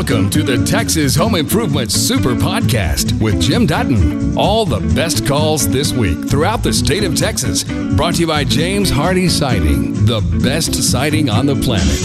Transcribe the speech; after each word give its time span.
Welcome 0.00 0.30
to 0.30 0.42
the 0.42 0.64
Texas 0.64 1.14
Home 1.16 1.34
Improvement 1.34 1.92
Super 1.92 2.34
Podcast 2.34 3.20
with 3.20 3.38
Jim 3.38 3.66
Dutton. 3.66 4.34
All 4.34 4.64
the 4.64 4.80
best 4.94 5.26
calls 5.26 5.68
this 5.68 5.92
week 5.92 6.26
throughout 6.26 6.62
the 6.62 6.72
state 6.72 7.04
of 7.04 7.14
Texas. 7.14 7.64
Brought 7.64 8.14
to 8.14 8.20
you 8.22 8.26
by 8.26 8.44
James 8.44 8.90
Hardie 8.90 9.28
Siding, 9.28 9.92
the 10.06 10.22
best 10.42 10.72
siding 10.72 11.28
on 11.28 11.44
the 11.44 11.54
planet. 11.54 12.00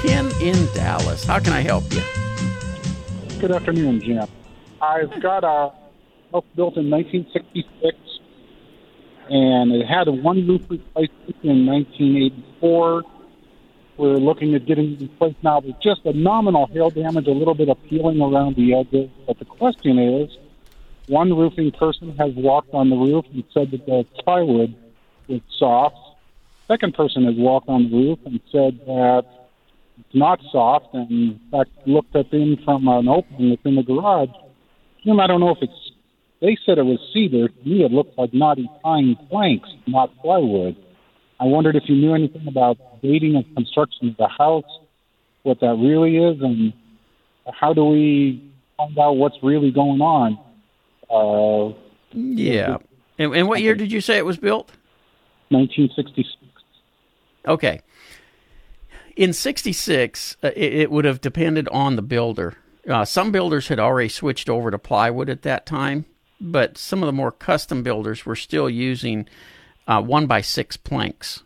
Ken 0.00 0.30
in 0.40 0.72
Dallas. 0.72 1.22
How 1.26 1.38
can 1.38 1.52
I 1.52 1.60
help 1.60 1.84
you? 1.92 2.00
Good 3.38 3.52
afternoon, 3.52 4.00
Jim. 4.00 4.26
I've 4.80 5.20
got 5.20 5.44
a 5.44 5.70
house 6.32 6.44
built 6.56 6.78
in 6.78 6.88
1966, 6.88 7.98
and 9.28 9.70
it 9.72 9.86
had 9.86 10.08
a 10.08 10.12
one 10.12 10.48
roof 10.48 10.62
replacement 10.70 11.36
in 11.42 11.66
1984. 11.66 13.02
We're 14.00 14.16
looking 14.16 14.54
at 14.54 14.64
getting 14.64 14.94
it 14.94 15.00
replaced 15.02 15.44
now 15.44 15.60
with 15.60 15.76
just 15.82 16.06
a 16.06 16.14
nominal 16.14 16.66
hail 16.68 16.88
damage, 16.88 17.26
a 17.26 17.32
little 17.32 17.52
bit 17.52 17.68
of 17.68 17.76
peeling 17.84 18.18
around 18.22 18.56
the 18.56 18.72
edges. 18.74 19.10
But 19.26 19.38
the 19.38 19.44
question 19.44 19.98
is, 19.98 20.30
one 21.06 21.36
roofing 21.36 21.70
person 21.72 22.16
has 22.16 22.32
walked 22.34 22.72
on 22.72 22.88
the 22.88 22.96
roof 22.96 23.26
and 23.34 23.44
said 23.52 23.72
that 23.72 23.84
the 23.84 24.06
plywood 24.24 24.74
is 25.28 25.42
soft. 25.58 25.98
Second 26.66 26.94
person 26.94 27.26
has 27.26 27.34
walked 27.36 27.68
on 27.68 27.90
the 27.90 27.94
roof 27.94 28.18
and 28.24 28.40
said 28.50 28.80
that 28.86 29.26
it's 29.98 30.14
not 30.14 30.40
soft, 30.50 30.94
and 30.94 31.10
in 31.10 31.40
fact 31.50 31.68
looked 31.84 32.16
up 32.16 32.32
in 32.32 32.56
from 32.64 32.88
an 32.88 33.06
opening 33.06 33.50
that's 33.50 33.66
in 33.66 33.74
the 33.74 33.82
garage. 33.82 34.30
Jim, 35.04 35.20
I 35.20 35.26
don't 35.26 35.40
know 35.40 35.50
if 35.50 35.58
it's. 35.60 35.92
They 36.40 36.56
said 36.64 36.78
it 36.78 36.86
was 36.86 37.00
cedar. 37.12 37.48
To 37.48 37.68
me, 37.68 37.84
it 37.84 37.92
looked 37.92 38.16
like 38.16 38.32
knotty 38.32 38.66
pine 38.82 39.18
planks, 39.28 39.68
not 39.86 40.16
plywood. 40.22 40.74
I 41.40 41.44
wondered 41.44 41.74
if 41.74 41.84
you 41.86 41.96
knew 41.96 42.14
anything 42.14 42.46
about 42.46 42.76
dating 43.02 43.34
and 43.34 43.54
construction 43.56 44.10
of 44.10 44.16
the 44.18 44.28
house, 44.28 44.70
what 45.42 45.58
that 45.60 45.74
really 45.74 46.18
is, 46.18 46.40
and 46.42 46.72
how 47.52 47.72
do 47.72 47.84
we 47.86 48.52
find 48.76 48.98
out 48.98 49.16
what's 49.16 49.36
really 49.42 49.70
going 49.70 50.02
on. 50.02 50.38
Uh, 51.10 51.74
Yeah. 52.12 52.76
And, 53.18 53.34
and 53.34 53.48
what 53.48 53.62
year 53.62 53.74
did 53.74 53.90
you 53.90 54.00
say 54.00 54.18
it 54.18 54.26
was 54.26 54.36
built? 54.36 54.72
1966. 55.48 56.36
Okay. 57.46 57.80
In 59.16 59.32
66, 59.32 60.36
uh, 60.42 60.48
it, 60.54 60.74
it 60.74 60.90
would 60.90 61.04
have 61.04 61.20
depended 61.20 61.68
on 61.68 61.96
the 61.96 62.02
builder. 62.02 62.56
Uh, 62.88 63.04
some 63.04 63.32
builders 63.32 63.68
had 63.68 63.78
already 63.78 64.08
switched 64.08 64.48
over 64.48 64.70
to 64.70 64.78
plywood 64.78 65.28
at 65.28 65.42
that 65.42 65.66
time, 65.66 66.04
but 66.40 66.78
some 66.78 67.02
of 67.02 67.06
the 67.06 67.12
more 67.12 67.32
custom 67.32 67.82
builders 67.82 68.24
were 68.24 68.36
still 68.36 68.70
using 68.70 69.28
uh, 69.90 70.00
one 70.00 70.26
by 70.26 70.40
six 70.40 70.76
planks. 70.76 71.42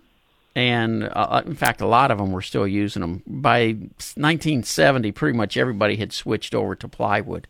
And 0.55 1.05
uh, 1.05 1.42
in 1.47 1.55
fact, 1.55 1.81
a 1.81 1.87
lot 1.87 2.11
of 2.11 2.19
them 2.19 2.31
were 2.31 2.42
still 2.42 2.69
using 2.69 3.01
them. 3.01 3.23
By 3.27 3.69
1970, 3.69 5.11
pretty 5.12 5.36
much 5.36 5.56
everybody 5.56 5.97
had 5.97 6.12
switched 6.12 6.55
over 6.55 6.75
to 6.77 6.86
plywood. 6.86 7.48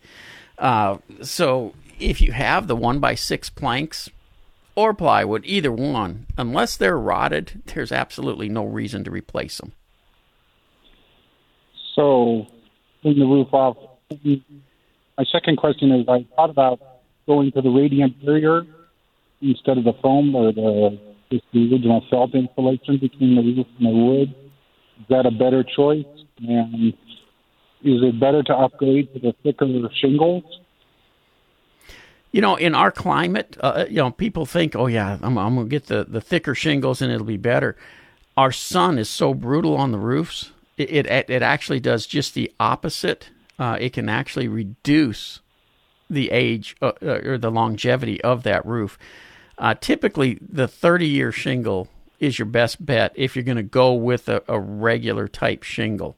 Uh, 0.57 0.99
so 1.21 1.75
if 1.99 2.21
you 2.21 2.31
have 2.31 2.69
the 2.69 2.77
one 2.77 3.01
by 3.01 3.17
six 3.17 3.51
planks 3.51 4.09
or 4.77 4.95
plywood, 4.95 5.43
either 5.45 5.73
one, 5.73 6.27
unless 6.39 6.77
they're 6.77 6.99
rotted, 6.99 7.63
there's 7.75 7.91
absolutely 7.93 8.49
no 8.49 8.65
reason 8.65 9.03
to 9.03 9.11
replace 9.11 9.59
them. 9.59 9.73
So, 11.97 12.47
clean 13.03 13.19
the 13.19 13.27
roof 13.27 13.53
off. 13.53 13.77
My 15.19 15.25
second 15.31 15.57
question 15.57 15.91
is 15.93 16.09
I 16.09 16.25
thought 16.37 16.51
about 16.51 16.81
going 17.27 17.51
to 17.53 17.63
the 17.63 17.71
radiant 17.71 18.25
barrier 18.25 18.65
instead 19.45 19.79
of 19.79 19.85
the 19.85 19.93
foam 20.03 20.35
or 20.35 20.53
the 20.53 20.99
just 21.31 21.45
the 21.53 21.73
original 21.73 22.05
felt 22.11 22.35
insulation 22.35 22.99
between 22.99 23.35
the 23.37 23.43
roof 23.43 23.67
and 23.79 23.87
the 23.87 23.91
wood. 23.91 24.35
Is 25.01 25.07
that 25.09 25.27
a 25.27 25.31
better 25.31 25.65
choice? 25.65 26.05
And 26.39 26.93
is 27.83 28.03
it 28.03 28.21
better 28.21 28.43
to 28.43 28.55
upgrade 28.55 29.13
to 29.15 29.21
the 29.21 29.35
thicker 29.43 29.67
shingles? 30.01 30.45
You 32.33 32.41
know, 32.41 32.57
in 32.57 32.75
our 32.75 32.91
climate, 32.91 33.57
uh, 33.61 33.85
you 33.89 33.97
know, 33.97 34.11
people 34.11 34.47
think, 34.47 34.75
"Oh 34.75 34.87
yeah, 34.87 35.19
I'm, 35.23 35.39
I'm 35.39 35.55
going 35.55 35.67
to 35.67 35.71
get 35.71 35.87
the, 35.87 36.05
the 36.05 36.21
thicker 36.21 36.55
shingles 36.55 37.01
and 37.01 37.13
it'll 37.13 37.27
be 37.27 37.37
better." 37.37 37.77
Our 38.37 38.51
sun 38.51 38.99
is 38.99 39.09
so 39.09 39.35
brutal 39.35 39.77
on 39.77 39.93
the 39.93 39.99
roofs; 39.99 40.51
it 40.77 41.07
it, 41.07 41.31
it 41.31 41.43
actually 41.43 41.81
does 41.81 42.07
just 42.07 42.35
the 42.35 42.53
opposite. 42.59 43.31
Uh, 43.57 43.79
it 43.81 43.93
can 43.93 44.09
actually 44.09 44.49
reduce 44.49 45.41
the 46.11 46.31
age 46.33 46.77
uh, 46.83 46.93
uh, 47.01 47.21
or 47.25 47.39
the 47.39 47.51
longevity 47.51 48.21
of 48.23 48.43
that 48.43 48.67
roof. 48.67 48.99
Uh, 49.59 49.75
typically, 49.81 50.39
the 50.41 50.69
30 50.69 51.07
year 51.07 51.33
shingle 51.33 51.89
is 52.21 52.39
your 52.39 52.47
best 52.47 52.85
bet 52.85 53.13
if 53.15 53.37
you're 53.37 53.45
going 53.45 53.57
to 53.57 53.63
go 53.63 53.93
with 53.93 54.29
a, 54.29 54.43
a 54.49 54.59
regular 54.59 55.29
type 55.29 55.63
shingle. 55.63 56.17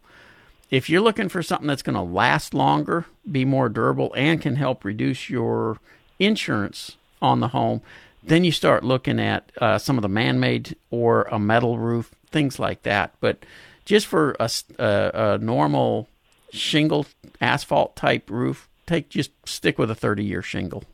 If 0.71 0.91
you're 0.91 1.01
looking 1.01 1.29
for 1.29 1.43
something 1.43 1.69
that's 1.69 1.83
going 1.83 1.95
to 1.95 2.03
last 2.03 2.53
longer, 2.53 3.07
be 3.31 3.45
more 3.45 3.69
durable, 3.69 4.13
and 4.17 4.41
can 4.41 4.57
help 4.57 4.85
reduce 4.85 5.31
your 5.31 5.79
insurance 6.19 6.97
on 7.23 7.41
the 7.41 7.49
home, 7.49 7.83
then 8.23 8.43
you 8.45 8.51
start 8.51 8.83
looking 8.83 9.21
at 9.21 9.51
uh, 9.61 9.79
some 9.79 9.97
of 9.97 10.03
the 10.03 10.09
man 10.09 10.41
made 10.41 10.75
or 10.91 11.23
a 11.25 11.39
metal 11.39 11.79
roof, 11.79 12.13
things 12.31 12.59
like 12.59 12.83
that. 12.83 13.15
But 13.21 13.47
just 13.85 14.07
for 14.07 14.37
a, 14.41 14.51
a, 14.79 15.11
a 15.15 15.39
normal 15.39 16.09
shingle 16.51 17.07
asphalt 17.41 17.95
type 17.95 18.29
roof, 18.29 18.69
take 18.87 19.09
just 19.09 19.31
stick 19.49 19.79
with 19.79 19.91
a 19.91 19.95
30 19.95 20.25
year 20.25 20.43
shingle. 20.43 20.85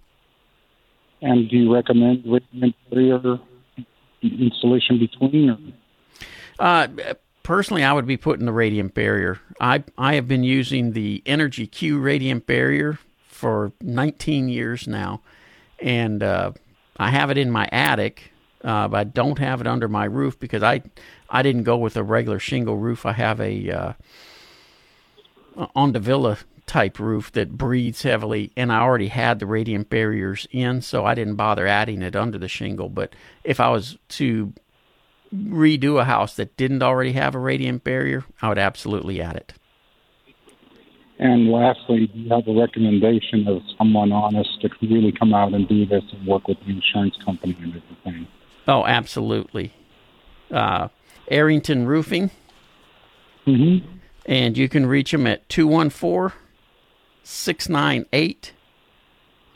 And 1.23 1.49
do 1.49 1.57
you 1.57 1.73
recommend 1.73 2.25
radiant 2.27 2.75
barrier 2.91 3.39
insulation 4.23 4.99
between? 4.99 5.51
Or? 5.51 5.59
Uh, 6.59 6.89
personally, 7.45 7.85
I 7.85 7.93
would 7.93 8.07
be 8.07 8.17
putting 8.17 8.45
the 8.45 8.53
radiant 8.53 8.93
barrier. 8.93 9.41
I 9.61 9.85
I 9.97 10.15
have 10.15 10.27
been 10.27 10.43
using 10.43 10.93
the 10.93 11.23
Energy 11.25 11.67
Q 11.67 12.01
radiant 12.01 12.47
barrier 12.47 12.99
for 13.23 13.73
19 13.81 14.49
years 14.49 14.89
now, 14.89 15.21
and 15.79 16.23
uh, 16.23 16.53
I 16.97 17.11
have 17.11 17.31
it 17.31 17.39
in 17.39 17.51
my 17.51 17.69
attic, 17.71 18.33
uh, 18.65 18.89
but 18.89 18.97
I 18.97 19.05
don't 19.05 19.39
have 19.39 19.61
it 19.61 19.67
under 19.69 19.89
my 19.89 20.05
roof 20.05 20.39
because 20.41 20.65
I 20.65 20.83
I 21.31 21.43
didn't 21.43 21.63
go 21.63 21.77
with 21.77 21.97
a 21.97 22.03
regular 22.03 22.41
shingle 22.41 22.77
roof. 22.77 23.07
I 23.07 23.13
have 23.13 23.41
a 23.41 23.71
uh, 23.71 23.93
on 25.75 25.93
the 25.93 26.01
villa 26.01 26.39
type 26.73 26.99
roof 26.99 27.31
that 27.33 27.59
breathes 27.59 28.01
heavily, 28.03 28.51
and 28.57 28.73
I 28.73 28.81
already 28.81 29.09
had 29.09 29.39
the 29.39 29.47
radiant 29.47 29.91
barriers 29.91 30.47
in, 30.51 30.81
so 30.81 31.05
I 31.05 31.15
didn't 31.15 31.35
bother 31.35 31.67
adding 31.67 32.01
it 32.01 32.17
under 32.17 32.39
the 32.39 32.49
shingle. 32.49 32.89
But 32.89 33.15
if 33.45 33.61
I 33.61 33.69
was 33.69 33.99
to 34.11 34.55
redo 35.35 36.01
a 36.01 36.05
house 36.05 36.35
that 36.37 36.57
didn't 36.57 36.83
already 36.83 37.13
have 37.13 37.35
a 37.35 37.39
radiant 37.39 37.85
barrier, 37.85 38.25
I 38.41 38.49
would 38.49 38.59
absolutely 38.59 39.21
add 39.21 39.37
it. 39.37 39.53
And 41.19 41.51
lastly, 41.53 42.07
do 42.07 42.19
you 42.19 42.31
have 42.31 42.49
a 42.49 42.59
recommendation 42.59 43.47
of 43.49 43.61
someone 43.77 44.11
honest 44.11 44.63
to 44.63 44.71
really 44.81 45.13
come 45.13 45.35
out 45.35 45.53
and 45.53 45.69
do 45.69 45.85
this 45.85 46.03
and 46.11 46.27
work 46.27 46.49
with 46.49 46.59
the 46.61 46.71
insurance 46.71 47.19
company 47.23 47.55
and 47.61 47.77
everything? 47.77 48.27
Oh, 48.67 48.87
absolutely. 48.87 49.75
Uh, 50.51 50.89
Arrington 51.29 51.87
Roofing, 51.87 52.31
Mm-hmm. 53.47 53.87
and 54.25 54.57
you 54.57 54.69
can 54.71 54.87
reach 54.87 55.11
them 55.11 55.27
at 55.27 55.47
214 55.51 56.39
698 57.23 58.53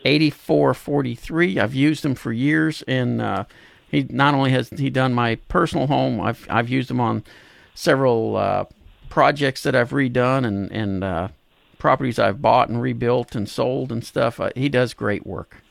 8443. 0.04 1.58
I've 1.58 1.74
used 1.74 2.04
them 2.04 2.14
for 2.14 2.32
years, 2.32 2.82
and 2.86 3.20
uh, 3.20 3.44
he 3.90 4.06
not 4.08 4.34
only 4.34 4.52
has 4.52 4.70
he 4.70 4.90
done 4.90 5.12
my 5.14 5.36
personal 5.48 5.86
home, 5.86 6.20
I've, 6.20 6.46
I've 6.48 6.68
used 6.68 6.88
them 6.88 7.00
on 7.00 7.24
several 7.74 8.36
uh, 8.36 8.64
projects 9.08 9.62
that 9.64 9.74
I've 9.74 9.90
redone 9.90 10.46
and, 10.46 10.70
and 10.70 11.02
uh, 11.02 11.28
properties 11.78 12.18
I've 12.18 12.40
bought 12.40 12.68
and 12.68 12.80
rebuilt 12.80 13.34
and 13.34 13.48
sold 13.48 13.90
and 13.90 14.04
stuff. 14.04 14.38
Uh, 14.38 14.50
he 14.54 14.68
does 14.68 14.94
great 14.94 15.26
work. 15.26 15.62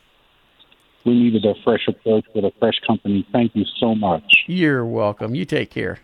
We 1.06 1.14
needed 1.14 1.46
a 1.46 1.54
fresh 1.64 1.88
approach 1.88 2.26
with 2.34 2.46
a 2.46 2.52
fresh 2.60 2.80
company. 2.86 3.28
Thank 3.32 3.56
you 3.56 3.64
so 3.80 3.94
much. 3.94 4.24
You're 4.48 4.86
welcome. 4.86 5.36
You 5.36 5.46
take 5.46 5.70
care. 5.70 6.00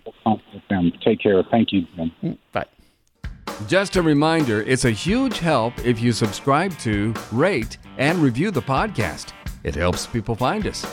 Take 1.04 1.22
care. 1.22 1.44
Thank 1.50 1.72
you, 1.72 1.88
Jim. 1.96 2.38
Bye. 2.52 2.68
Just 3.68 3.96
a 3.96 4.02
reminder 4.02 4.64
it's 4.64 4.86
a 4.86 4.92
huge 4.92 5.40
help 5.40 5.74
if 5.86 6.00
you 6.02 6.12
subscribe 6.12 6.78
to, 6.80 7.14
rate, 7.32 7.78
and 7.98 8.18
review 8.20 8.52
the 8.52 8.62
podcast. 8.62 9.34
It 9.64 9.76
helps 9.76 10.08
people 10.08 10.36
find 10.36 10.66
us. 10.68 10.86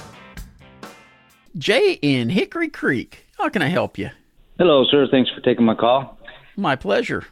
Jay 1.56 1.92
in 2.02 2.28
Hickory 2.28 2.68
Creek. 2.68 3.26
How 3.38 3.48
can 3.48 3.62
I 3.62 3.68
help 3.68 3.98
you? 3.98 4.10
Hello, 4.58 4.84
sir. 4.84 5.06
Thanks 5.10 5.30
for 5.30 5.40
taking 5.40 5.64
my 5.64 5.74
call. 5.74 6.18
My 6.56 6.76
pleasure. 6.76 7.24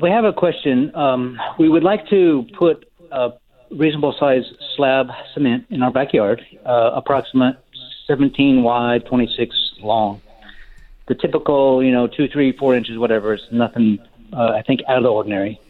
We 0.00 0.10
have 0.10 0.24
a 0.24 0.32
question. 0.32 0.94
Um, 0.94 1.38
we 1.58 1.68
would 1.68 1.82
like 1.82 2.08
to 2.08 2.46
put 2.56 2.88
a 3.10 3.32
reasonable 3.70 4.14
size 4.18 4.44
slab 4.76 5.08
cement 5.34 5.66
in 5.70 5.82
our 5.82 5.90
backyard, 5.90 6.40
uh, 6.64 6.92
approximate 6.94 7.56
17 8.06 8.62
wide, 8.62 9.04
26 9.06 9.54
long. 9.80 10.20
The 11.08 11.14
typical, 11.14 11.82
you 11.82 11.90
know, 11.90 12.06
two, 12.06 12.28
three, 12.28 12.52
four 12.52 12.74
inches, 12.74 12.98
whatever, 12.98 13.34
is 13.34 13.40
nothing, 13.50 13.98
uh, 14.32 14.52
I 14.52 14.62
think, 14.62 14.80
out 14.88 14.98
of 14.98 15.02
the 15.02 15.10
ordinary. 15.10 15.60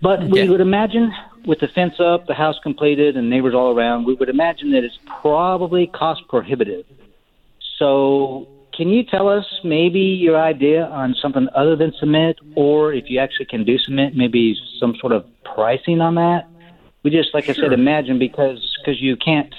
But 0.00 0.28
we 0.28 0.48
would 0.48 0.60
imagine 0.60 1.12
with 1.46 1.60
the 1.60 1.68
fence 1.68 1.94
up, 2.00 2.26
the 2.26 2.34
house 2.34 2.56
completed, 2.62 3.16
and 3.16 3.30
neighbors 3.30 3.54
all 3.54 3.76
around, 3.76 4.04
we 4.04 4.14
would 4.14 4.28
imagine 4.28 4.72
that 4.72 4.84
it's 4.84 4.98
probably 5.20 5.86
cost 5.86 6.22
prohibitive. 6.28 6.84
So, 7.78 8.48
can 8.76 8.88
you 8.88 9.04
tell 9.04 9.28
us 9.28 9.44
maybe 9.64 10.00
your 10.00 10.40
idea 10.40 10.84
on 10.86 11.14
something 11.20 11.48
other 11.54 11.76
than 11.76 11.92
cement, 11.98 12.38
or 12.56 12.92
if 12.92 13.10
you 13.10 13.18
actually 13.18 13.46
can 13.46 13.64
do 13.64 13.78
cement, 13.78 14.16
maybe 14.16 14.56
some 14.80 14.94
sort 15.00 15.12
of 15.12 15.26
pricing 15.44 16.00
on 16.00 16.14
that? 16.16 16.48
We 17.02 17.10
just, 17.10 17.34
like 17.34 17.48
I 17.48 17.52
said, 17.52 17.72
imagine 17.72 18.18
because 18.18 18.76
because 18.80 19.00
you 19.00 19.16
can't. 19.16 19.52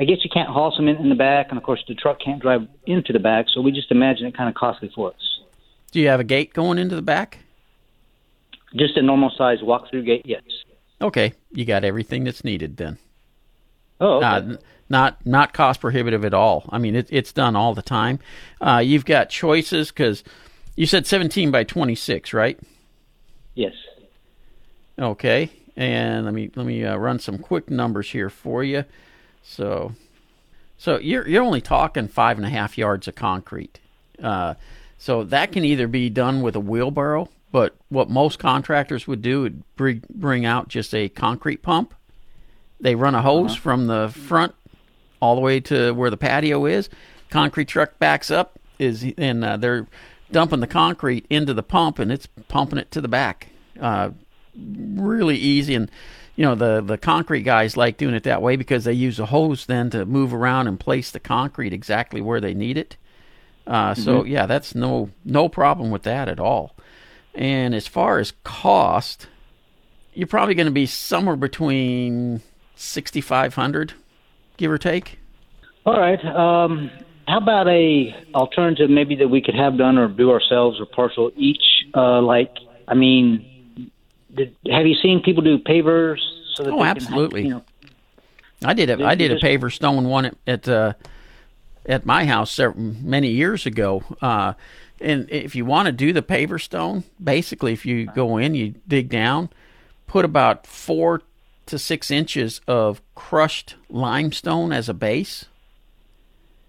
I 0.00 0.04
guess 0.04 0.18
you 0.22 0.30
can't 0.32 0.48
haul 0.48 0.72
cement 0.76 1.00
in 1.00 1.08
the 1.08 1.16
back, 1.16 1.48
and 1.48 1.58
of 1.58 1.64
course 1.64 1.82
the 1.88 1.94
truck 1.94 2.20
can't 2.20 2.40
drive 2.40 2.68
into 2.86 3.12
the 3.12 3.18
back. 3.18 3.46
So 3.52 3.60
we 3.60 3.72
just 3.72 3.90
imagine 3.90 4.26
it 4.26 4.36
kind 4.36 4.48
of 4.48 4.54
costly 4.54 4.90
for 4.94 5.08
us. 5.08 5.40
Do 5.90 6.00
you 6.00 6.08
have 6.08 6.20
a 6.20 6.24
gate 6.24 6.52
going 6.54 6.78
into 6.78 6.94
the 6.94 7.02
back? 7.02 7.40
Just 8.76 8.96
a 8.96 9.02
normal 9.02 9.30
size 9.36 9.62
walk-through 9.62 10.04
gate, 10.04 10.22
yes. 10.24 10.42
Okay, 11.00 11.32
you 11.52 11.64
got 11.64 11.84
everything 11.84 12.24
that's 12.24 12.44
needed 12.44 12.76
then. 12.76 12.98
Oh, 14.00 14.16
okay. 14.18 14.26
Uh, 14.26 14.56
not 14.90 15.24
not 15.26 15.52
cost 15.52 15.80
prohibitive 15.80 16.24
at 16.24 16.34
all. 16.34 16.64
I 16.70 16.78
mean, 16.78 16.96
it, 16.96 17.08
it's 17.10 17.32
done 17.32 17.56
all 17.56 17.74
the 17.74 17.82
time. 17.82 18.20
Uh, 18.60 18.82
you've 18.84 19.04
got 19.04 19.28
choices 19.28 19.88
because 19.90 20.24
you 20.76 20.86
said 20.86 21.06
17 21.06 21.50
by 21.50 21.64
26, 21.64 22.32
right? 22.32 22.58
yes. 23.54 23.74
Okay, 24.98 25.50
and 25.76 26.24
let 26.24 26.34
me 26.34 26.50
let 26.56 26.66
me 26.66 26.84
uh, 26.84 26.96
run 26.96 27.18
some 27.20 27.38
quick 27.38 27.70
numbers 27.70 28.10
here 28.10 28.30
for 28.30 28.64
you. 28.64 28.84
So, 29.42 29.92
so 30.76 30.98
you're 30.98 31.26
you're 31.28 31.42
only 31.42 31.60
talking 31.60 32.08
five 32.08 32.36
and 32.36 32.46
a 32.46 32.50
half 32.50 32.76
yards 32.76 33.06
of 33.06 33.14
concrete. 33.14 33.78
Uh, 34.20 34.54
so 34.96 35.22
that 35.24 35.52
can 35.52 35.64
either 35.64 35.86
be 35.86 36.10
done 36.10 36.42
with 36.42 36.56
a 36.56 36.60
wheelbarrow, 36.60 37.28
but 37.50 37.76
what 37.88 38.10
most 38.10 38.38
contractors 38.38 39.06
would 39.06 39.22
do 39.22 39.42
would 39.42 39.76
bring 39.76 40.02
bring 40.10 40.44
out 40.44 40.68
just 40.68 40.94
a 40.94 41.08
concrete 41.08 41.62
pump. 41.62 41.94
They 42.80 42.94
run 42.94 43.14
a 43.14 43.22
hose 43.22 43.54
from 43.56 43.86
the 43.86 44.08
front 44.08 44.54
all 45.20 45.34
the 45.34 45.40
way 45.40 45.60
to 45.60 45.92
where 45.92 46.10
the 46.10 46.16
patio 46.16 46.66
is. 46.66 46.88
Concrete 47.30 47.66
truck 47.68 47.98
backs 47.98 48.30
up 48.30 48.58
is 48.78 49.04
and 49.16 49.44
uh, 49.44 49.56
they're 49.56 49.86
dumping 50.30 50.60
the 50.60 50.66
concrete 50.66 51.26
into 51.30 51.54
the 51.54 51.62
pump 51.62 51.98
and 51.98 52.12
it's 52.12 52.26
pumping 52.48 52.78
it 52.78 52.90
to 52.92 53.00
the 53.00 53.08
back. 53.08 53.48
Uh, 53.80 54.10
really 54.94 55.36
easy 55.36 55.74
and 55.74 55.90
you 56.36 56.44
know 56.44 56.54
the 56.54 56.80
the 56.80 56.98
concrete 56.98 57.42
guys 57.42 57.76
like 57.76 57.96
doing 57.96 58.14
it 58.14 58.22
that 58.24 58.42
way 58.42 58.56
because 58.56 58.84
they 58.84 58.92
use 58.92 59.18
a 59.18 59.26
hose 59.26 59.66
then 59.66 59.90
to 59.90 60.04
move 60.04 60.32
around 60.32 60.68
and 60.68 60.78
place 60.78 61.10
the 61.10 61.20
concrete 61.20 61.72
exactly 61.72 62.20
where 62.20 62.40
they 62.40 62.54
need 62.54 62.76
it. 62.76 62.96
Uh, 63.66 63.94
so 63.94 64.24
yeah, 64.24 64.46
that's 64.46 64.74
no 64.74 65.10
no 65.24 65.48
problem 65.48 65.90
with 65.90 66.04
that 66.04 66.28
at 66.28 66.40
all. 66.40 66.74
And 67.38 67.72
as 67.72 67.86
far 67.86 68.18
as 68.18 68.32
cost, 68.42 69.28
you're 70.12 70.26
probably 70.26 70.56
going 70.56 70.66
to 70.66 70.72
be 70.72 70.86
somewhere 70.86 71.36
between 71.36 72.42
sixty 72.74 73.20
five 73.20 73.54
hundred, 73.54 73.92
give 74.56 74.72
or 74.72 74.76
take. 74.78 75.20
All 75.86 75.98
right. 75.98 76.22
Um, 76.24 76.90
how 77.28 77.38
about 77.38 77.68
a 77.68 78.12
alternative 78.34 78.90
maybe 78.90 79.14
that 79.14 79.28
we 79.28 79.40
could 79.40 79.54
have 79.54 79.78
done 79.78 79.98
or 79.98 80.08
do 80.08 80.32
ourselves 80.32 80.80
or 80.80 80.86
partial 80.86 81.30
each? 81.36 81.62
Uh, 81.94 82.20
like, 82.20 82.56
I 82.88 82.94
mean, 82.94 83.90
did, 84.34 84.56
have 84.68 84.86
you 84.86 84.96
seen 85.00 85.22
people 85.22 85.44
do 85.44 85.58
pavers? 85.58 86.18
So 86.54 86.64
that 86.64 86.72
Oh, 86.72 86.78
they 86.78 86.82
can, 86.82 86.88
absolutely. 86.88 87.42
you 87.44 87.50
know, 87.50 87.64
I 88.64 88.74
did 88.74 88.90
a 88.90 89.04
I 89.04 89.14
did 89.14 89.30
a 89.30 89.38
paver 89.38 89.72
stone 89.72 90.08
one 90.08 90.24
at 90.24 90.36
at, 90.48 90.68
uh, 90.68 90.94
at 91.86 92.04
my 92.04 92.24
house 92.24 92.50
several, 92.50 92.82
many 92.82 93.28
years 93.28 93.64
ago. 93.64 94.02
Uh, 94.20 94.54
and 95.00 95.28
if 95.30 95.54
you 95.54 95.64
want 95.64 95.86
to 95.86 95.92
do 95.92 96.12
the 96.12 96.22
paver 96.22 96.60
stone, 96.60 97.04
basically, 97.22 97.72
if 97.72 97.86
you 97.86 98.06
go 98.06 98.36
in, 98.36 98.54
you 98.54 98.74
dig 98.86 99.08
down, 99.08 99.50
put 100.06 100.24
about 100.24 100.66
four 100.66 101.22
to 101.66 101.78
six 101.78 102.10
inches 102.10 102.60
of 102.66 103.00
crushed 103.14 103.76
limestone 103.90 104.72
as 104.72 104.88
a 104.88 104.94
base. 104.94 105.46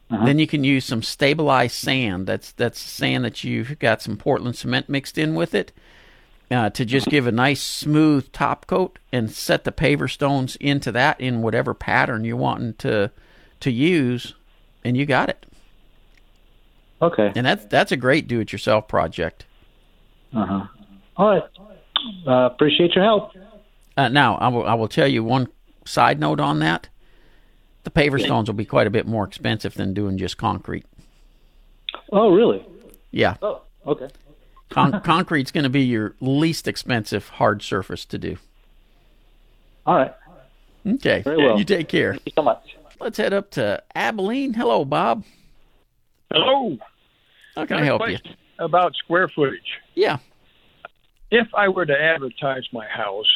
Then 0.10 0.40
you 0.40 0.48
can 0.48 0.64
use 0.64 0.86
some 0.86 1.04
stabilized 1.04 1.76
sand. 1.76 2.26
That's 2.26 2.52
that's 2.52 2.80
sand 2.80 3.26
that 3.26 3.44
you've 3.44 3.78
got 3.78 4.02
some 4.02 4.18
Portland 4.18 4.56
cement 4.56 4.90
mixed 4.90 5.20
in 5.20 5.36
with 5.36 5.54
it 5.54 5.72
uh, 6.52 6.70
to 6.72 6.84
just 6.84 7.08
give 7.08 7.28
a 7.28 7.32
nice 7.32 7.62
smooth 7.62 8.32
top 8.32 8.66
coat 8.66 8.98
and 9.12 9.30
set 9.30 9.64
the 9.64 9.72
paver 9.72 10.10
stones 10.10 10.56
into 10.56 10.92
that 10.92 11.22
in 11.22 11.42
whatever 11.42 11.74
pattern 11.74 12.26
you're 12.26 12.36
wanting 12.36 12.74
to 12.76 13.12
to 13.60 13.72
use, 13.72 14.34
and 14.84 14.98
you 14.98 15.06
got 15.06 15.30
it. 15.30 15.46
Okay. 17.02 17.32
And 17.36 17.46
that's 17.46 17.66
that's 17.66 17.92
a 17.92 17.98
great 17.98 18.28
do-it-yourself 18.28 18.88
project. 18.88 19.46
Uh 20.34 20.46
huh. 20.46 20.68
All 21.18 21.30
right. 21.30 21.44
Uh, 22.28 22.46
appreciate 22.54 22.94
your 22.96 23.04
help. 23.04 23.32
Uh, 23.98 24.08
now, 24.10 24.36
I 24.36 24.48
will 24.50 24.66
I 24.66 24.74
will 24.74 24.88
tell 24.88 25.08
you 25.08 25.24
one 25.24 25.48
side 25.86 26.20
note 26.20 26.40
on 26.40 26.60
that. 26.60 26.90
The 27.84 27.90
paver 27.92 28.20
stones 28.22 28.48
will 28.50 28.56
be 28.56 28.66
quite 28.66 28.88
a 28.88 28.90
bit 28.90 29.08
more 29.08 29.24
expensive 29.26 29.74
than 29.74 29.94
doing 29.94 30.18
just 30.18 30.38
concrete. 30.38 30.86
Oh, 32.12 32.30
really? 32.32 32.66
Yeah, 33.12 33.38
Oh, 33.42 33.62
okay. 33.88 34.10
Con- 34.70 35.02
concrete's 35.04 35.52
going 35.52 35.64
to 35.64 35.70
be 35.70 35.82
your 35.82 36.14
least 36.20 36.68
expensive 36.68 37.30
hard 37.30 37.62
surface 37.64 38.06
to 38.06 38.18
do. 38.18 38.38
All 39.86 39.96
right. 39.96 40.14
Okay, 40.86 41.22
Very 41.24 41.38
well. 41.38 41.58
You 41.58 41.64
take 41.66 41.88
care. 41.88 42.14
Thank 42.14 42.26
you 42.28 42.32
so 42.36 42.42
much. 42.44 42.76
Let's 43.00 43.18
head 43.18 43.34
up 43.34 43.50
to 43.52 43.82
Abilene. 43.96 44.54
Hello, 44.54 44.86
Bob. 44.86 45.24
Hello. 46.32 46.78
How 47.56 47.66
can 47.66 47.78
I 47.78 47.80
Got 47.80 47.82
a 47.82 47.86
help 47.86 48.10
you? 48.10 48.18
About 48.60 48.96
square 48.96 49.28
footage. 49.28 49.80
Yeah. 49.96 50.18
If 51.32 51.48
I 51.56 51.70
were 51.70 51.86
to 51.86 52.00
advertise 52.00 52.64
my 52.72 52.88
house, 52.88 53.32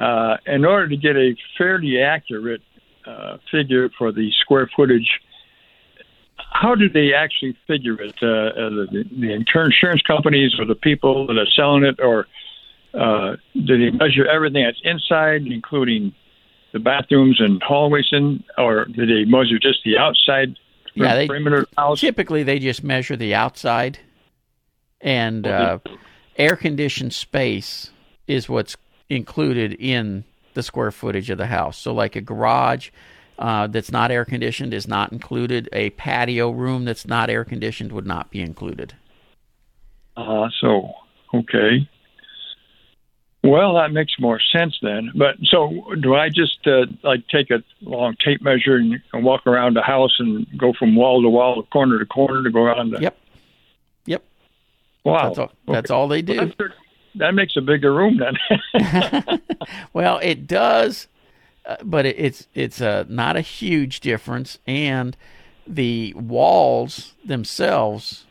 uh, 0.00 0.36
in 0.46 0.64
order 0.64 0.88
to 0.88 0.96
get 0.96 1.16
a 1.16 1.34
fairly 1.56 2.00
accurate 2.00 2.62
uh, 3.06 3.38
figure 3.50 3.90
for 3.96 4.12
the 4.12 4.30
square 4.40 4.70
footage, 4.76 5.08
how 6.36 6.74
do 6.74 6.88
they 6.88 7.12
actually 7.14 7.56
figure 7.66 8.00
it? 8.00 8.14
Uh, 8.22 8.26
uh, 8.26 8.70
the, 8.92 9.04
the 9.18 9.32
insurance 9.32 10.02
companies 10.02 10.52
or 10.58 10.64
the 10.64 10.74
people 10.74 11.26
that 11.26 11.36
are 11.36 11.46
selling 11.56 11.84
it, 11.84 11.98
or 12.00 12.26
uh, 12.92 13.36
do 13.54 13.78
they 13.78 13.96
measure 13.96 14.26
everything 14.26 14.64
that's 14.64 14.80
inside, 14.84 15.46
including 15.46 16.14
the 16.72 16.78
bathrooms 16.78 17.40
and 17.40 17.62
hallways, 17.62 18.08
in, 18.12 18.42
or 18.58 18.84
do 18.86 19.06
they 19.06 19.24
measure 19.24 19.58
just 19.58 19.78
the 19.84 19.96
outside 19.96 20.56
Yeah, 20.94 21.14
they- 21.14 21.26
perimeter 21.26 21.66
house? 21.76 22.00
Typically, 22.00 22.42
they 22.42 22.58
just 22.58 22.84
measure 22.84 23.16
the 23.16 23.34
outside, 23.34 23.98
and 25.00 25.46
uh, 25.46 25.78
air 26.36 26.56
conditioned 26.56 27.12
space 27.12 27.90
is 28.26 28.48
what's 28.48 28.76
included 29.08 29.74
in 29.74 30.24
the 30.54 30.62
square 30.62 30.90
footage 30.90 31.30
of 31.30 31.38
the 31.38 31.46
house. 31.46 31.76
So, 31.76 31.92
like 31.92 32.16
a 32.16 32.20
garage 32.20 32.90
uh, 33.38 33.66
that's 33.66 33.90
not 33.90 34.10
air 34.10 34.24
conditioned 34.24 34.72
is 34.72 34.86
not 34.86 35.12
included. 35.12 35.68
A 35.72 35.90
patio 35.90 36.50
room 36.50 36.84
that's 36.84 37.06
not 37.06 37.28
air 37.28 37.44
conditioned 37.44 37.92
would 37.92 38.06
not 38.06 38.30
be 38.30 38.40
included. 38.40 38.94
Uh, 40.16 40.48
so, 40.60 40.92
okay. 41.34 41.88
Well, 43.44 43.74
that 43.74 43.92
makes 43.92 44.14
more 44.18 44.40
sense 44.40 44.78
then. 44.80 45.12
But 45.14 45.36
so, 45.44 45.84
do 46.00 46.14
I 46.14 46.30
just 46.30 46.66
uh, 46.66 46.86
like 47.02 47.28
take 47.28 47.50
a 47.50 47.62
long 47.82 48.16
tape 48.24 48.40
measure 48.40 48.76
and, 48.76 48.98
and 49.12 49.22
walk 49.22 49.46
around 49.46 49.74
the 49.76 49.82
house 49.82 50.16
and 50.18 50.46
go 50.56 50.72
from 50.72 50.96
wall 50.96 51.20
to 51.20 51.28
wall, 51.28 51.62
corner 51.64 51.98
to 51.98 52.06
corner 52.06 52.42
to 52.42 52.50
go 52.50 52.62
around 52.62 52.92
the? 52.92 53.00
Yep. 53.02 53.18
Yep. 54.06 54.24
Wow. 55.04 55.26
That's 55.28 55.38
all, 55.38 55.52
that's 55.68 55.90
Okay. 55.90 55.94
all 55.94 56.08
they 56.08 56.22
do. 56.22 56.46
pretty- 56.52 56.74
that 57.16 57.34
makes 57.34 57.54
a 57.56 57.60
bigger 57.60 57.92
room 57.94 58.18
then. 58.18 58.36
well, 59.92 60.18
it 60.22 60.46
does, 60.46 61.06
uh, 61.66 61.76
but 61.84 62.06
it, 62.06 62.18
it's 62.18 62.48
it's 62.54 62.80
uh, 62.80 63.04
not 63.08 63.36
a 63.36 63.40
huge 63.42 64.00
difference, 64.00 64.58
and 64.66 65.16
the 65.66 66.12
walls 66.14 67.12
themselves 67.24 68.24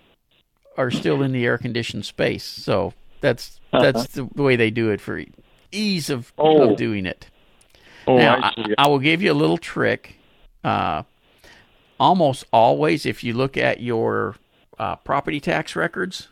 are 0.75 0.91
still 0.91 1.21
in 1.21 1.31
the 1.31 1.45
air 1.45 1.57
conditioned 1.57 2.03
space. 2.05 2.43
So 2.43 2.93
that's 3.23 3.61
that's 3.71 4.07
the 4.09 4.25
way 4.25 4.57
they 4.57 4.69
do 4.69 4.91
it 4.91 4.99
for 4.99 5.23
ease 5.71 6.09
of, 6.09 6.33
Oh. 6.37 6.71
of 6.71 6.77
doing 6.77 7.05
it. 7.05 7.27
oh, 8.05 8.17
now, 8.17 8.35
I. 8.35 8.53
I, 8.57 8.75
I 8.79 8.87
will 8.89 8.99
give 8.99 9.21
you 9.21 9.31
a 9.31 9.33
little 9.33 9.57
trick. 9.57 10.17
Uh, 10.63 11.03
almost 11.99 12.43
always, 12.51 13.05
if 13.05 13.23
you 13.23 13.33
look 13.33 13.55
at 13.57 13.79
your 13.79 14.35
uh, 14.77 14.97
property 14.97 15.39
tax 15.39 15.75
records, 15.75 16.27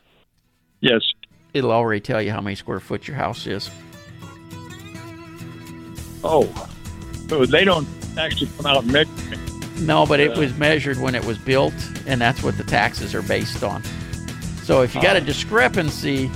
yes. 0.81 1.01
it'll 1.53 1.71
already 1.71 2.01
tell 2.01 2.21
you 2.21 2.31
how 2.31 2.41
many 2.41 2.55
square 2.55 2.81
foot 2.81 3.07
your 3.07 3.15
house 3.17 3.47
is. 3.47 3.71
Oh, 6.23 6.43
so 7.29 7.45
they 7.45 7.63
don't 7.63 7.87
actually 8.17 8.49
come 8.57 8.65
out 8.65 8.83
and 8.83 8.91
measure. 8.91 9.09
it. 9.31 9.81
No, 9.81 10.05
but 10.05 10.19
it 10.19 10.37
was 10.37 10.55
measured 10.57 10.97
when 10.99 11.15
it 11.15 11.25
was 11.25 11.37
built, 11.39 11.73
and 12.05 12.19
that's 12.21 12.43
what 12.43 12.57
the 12.57 12.63
taxes 12.63 13.15
are 13.15 13.23
based 13.23 13.63
on. 13.63 13.81
So 14.63 14.81
if 14.83 14.93
you 14.93 15.01
got 15.01 15.15
a 15.15 15.21
discrepancy, 15.21 16.29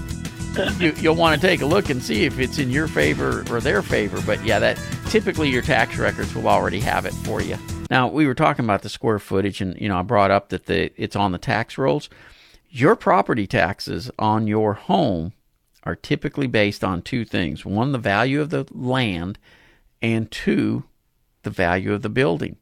you, 0.79 0.93
you'll 0.97 1.15
want 1.15 1.39
to 1.39 1.47
take 1.47 1.62
a 1.62 1.65
look 1.65 1.89
and 1.89 2.01
see 2.01 2.25
if 2.25 2.39
it's 2.39 2.57
in 2.57 2.69
your 2.69 2.88
favor 2.88 3.43
or 3.50 3.59
their 3.59 3.81
favor. 3.81 4.21
But 4.25 4.43
yeah, 4.45 4.59
that 4.59 4.79
typically 5.09 5.50
your 5.50 5.62
tax 5.62 5.97
records 5.97 6.33
will 6.33 6.47
already 6.47 6.79
have 6.79 7.05
it 7.05 7.13
for 7.13 7.41
you. 7.41 7.57
Now 7.89 8.07
we 8.07 8.25
were 8.25 8.33
talking 8.33 8.65
about 8.65 8.81
the 8.81 8.89
square 8.89 9.19
footage, 9.19 9.62
and 9.62 9.79
you 9.79 9.88
know 9.88 10.00
I 10.00 10.01
brought 10.01 10.31
up 10.31 10.50
that 10.50 10.65
the 10.65 10.91
it's 11.01 11.15
on 11.15 11.31
the 11.31 11.38
tax 11.38 11.77
rolls. 11.77 12.09
Your 12.69 12.95
property 12.95 13.47
taxes 13.47 14.09
on 14.17 14.47
your 14.47 14.74
home 14.74 15.33
are 15.83 15.95
typically 15.95 16.47
based 16.47 16.83
on 16.83 17.01
two 17.01 17.25
things: 17.25 17.65
one, 17.65 17.91
the 17.91 17.97
value 17.97 18.41
of 18.41 18.50
the 18.50 18.65
land, 18.71 19.38
and 20.01 20.31
two, 20.31 20.85
the 21.43 21.50
value 21.50 21.93
of 21.93 22.01
the 22.01 22.09
building 22.09 22.57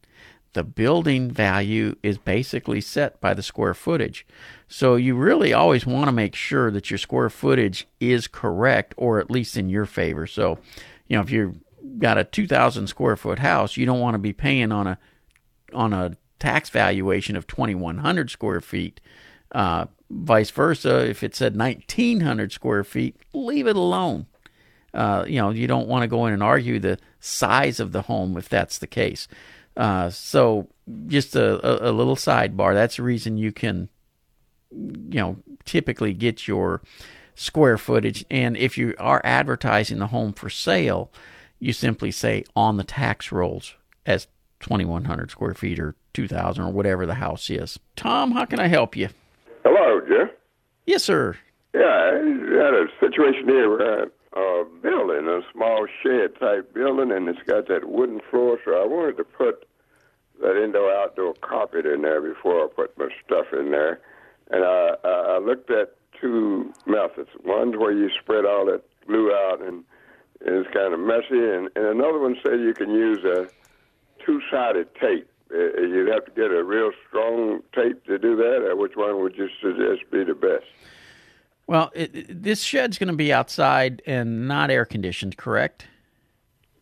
the 0.54 0.64
building 0.64 1.32
value 1.32 1.96
is 2.04 2.18
basically 2.18 2.82
set 2.82 3.20
by 3.20 3.34
the 3.34 3.44
square 3.44 3.74
footage. 3.74 4.26
So 4.68 4.96
you 4.96 5.16
really 5.16 5.54
always 5.54 5.86
want 5.86 6.06
to 6.06 6.12
make 6.12 6.36
sure 6.36 6.72
that 6.72 6.90
your 6.90 6.98
square 6.98 7.30
footage 7.30 7.88
is 8.00 8.28
correct 8.28 8.94
or 8.98 9.20
at 9.20 9.32
least 9.32 9.58
in 9.58 9.70
your 9.70 9.86
favor. 9.86 10.28
So, 10.28 10.60
you 11.08 11.16
know, 11.16 11.24
if 11.24 11.32
you've 11.32 11.58
got 12.00 12.18
a 12.18 12.24
2000 12.24 12.88
square 12.88 13.16
foot 13.16 13.40
house, 13.40 13.78
you 13.78 13.86
don't 13.86 14.00
want 14.00 14.16
to 14.16 14.20
be 14.20 14.34
paying 14.34 14.72
on 14.72 14.88
a 14.88 14.98
on 15.74 15.92
a 15.92 16.16
tax 16.40 16.70
valuation 16.70 17.36
of 17.36 17.48
2100 17.48 18.30
square 18.30 18.62
feet. 18.62 19.02
Uh, 19.54 19.86
vice 20.10 20.52
versa, 20.52 21.10
if 21.10 21.24
it 21.24 21.36
said 21.36 21.58
1900 21.58 22.52
square 22.52 22.84
feet, 22.84 23.16
leave 23.34 23.66
it 23.68 23.76
alone. 23.76 24.28
Uh, 24.94 25.26
you 25.28 25.38
know, 25.38 25.50
you 25.50 25.66
don't 25.68 25.88
want 25.88 26.04
to 26.04 26.08
go 26.08 26.26
in 26.28 26.34
and 26.34 26.44
argue 26.44 26.80
the 26.80 27.00
size 27.20 27.80
of 27.80 27.92
the 27.92 28.04
home 28.04 28.38
if 28.38 28.48
that's 28.48 28.78
the 28.78 28.88
case. 28.88 29.28
Uh, 29.76 30.10
so, 30.10 30.68
just 31.08 31.36
a, 31.36 31.88
a, 31.88 31.92
a, 31.92 31.92
little 31.92 32.16
sidebar. 32.16 32.74
That's 32.74 32.98
the 32.98 33.04
reason 33.04 33.38
you 33.38 33.52
can, 33.52 33.90
you 34.72 35.20
know, 35.20 35.38
typically 35.66 36.14
get 36.14 36.48
your 36.48 36.82
square 37.36 37.78
footage. 37.78 38.24
And 38.30 38.56
if 38.56 38.78
you 38.78 38.94
are 39.00 39.22
advertising 39.24 40.00
the 40.00 40.08
home 40.08 40.34
for 40.34 40.50
sale, 40.50 41.12
you 41.60 41.74
simply 41.74 42.12
say 42.12 42.44
on 42.56 42.78
the 42.78 42.84
tax 42.84 43.32
rolls 43.32 43.74
as 44.06 44.28
2,100 44.60 45.32
square 45.32 45.54
feet 45.54 45.80
or 45.80 45.96
2,000 46.14 46.64
or 46.64 46.72
whatever 46.72 47.06
the 47.06 47.16
house 47.16 47.50
is. 47.50 47.80
Tom, 47.96 48.32
how 48.32 48.46
can 48.46 48.60
I 48.60 48.68
help 48.68 48.96
you? 48.96 49.10
Hello, 49.64 50.02
Jeff. 50.02 50.30
Yes, 50.86 51.04
sir. 51.04 51.38
Yeah, 51.74 51.82
I 51.82 52.16
had 52.16 52.74
a 52.74 52.86
situation 53.00 53.48
here 53.48 53.70
where 53.70 54.08
a 54.36 54.64
building, 54.82 55.28
a 55.28 55.42
small 55.52 55.88
shed 56.02 56.40
type 56.40 56.74
building, 56.74 57.12
and 57.12 57.28
it's 57.30 57.44
got 57.46 57.68
that 57.68 57.88
wooden 57.88 58.20
floor. 58.30 58.58
So 58.66 58.72
I 58.72 58.86
wanted 58.86 59.18
to 59.18 59.24
put 59.24 59.68
that 60.42 60.62
indoor 60.62 60.92
outdoor 60.92 61.34
carpet 61.42 61.86
in 61.86 62.02
there 62.02 62.22
before 62.22 62.66
I 62.66 62.68
put 62.76 62.98
my 62.98 63.10
stuff 63.26 63.48
in 63.54 63.72
there. 63.72 64.00
And 64.50 64.64
I, 64.64 64.96
I 65.04 65.38
looked 65.40 65.72
at 65.72 65.96
two 66.20 66.74
methods. 66.86 67.30
One's 67.46 67.78
where 67.78 67.92
you 67.92 68.10
spread 68.22 68.46
all 68.46 68.66
that 68.66 68.84
glue 69.06 69.32
out 69.32 69.62
and 69.62 69.84
it's 70.46 70.70
kind 70.74 70.94
of 70.94 71.00
messy, 71.00 71.40
and, 71.40 71.70
and 71.76 71.86
another 71.86 72.20
one 72.20 72.36
said 72.44 72.60
you 72.60 72.74
can 72.74 72.92
use 72.92 73.24
a 73.24 73.48
two-sided 74.26 74.94
tape. 74.96 75.30
Uh, 75.54 75.82
you'd 75.82 76.10
have 76.10 76.26
to 76.26 76.32
get 76.32 76.52
a 76.52 76.64
real 76.64 76.92
strong 77.08 77.62
tape 77.74 78.04
to 78.06 78.18
do 78.18 78.36
that. 78.36 78.66
Or 78.68 78.76
which 78.76 78.94
one 78.96 79.22
would 79.22 79.38
you 79.38 79.48
suggest 79.62 80.10
be 80.12 80.24
the 80.24 80.34
best? 80.34 80.66
Well, 81.68 81.92
it, 81.94 82.16
it, 82.16 82.44
this 82.44 82.62
shed's 82.62 82.98
going 82.98 83.08
to 83.08 83.16
be 83.16 83.32
outside 83.32 84.02
and 84.06 84.48
not 84.48 84.70
air 84.70 84.86
conditioned, 84.86 85.38
correct? 85.38 85.88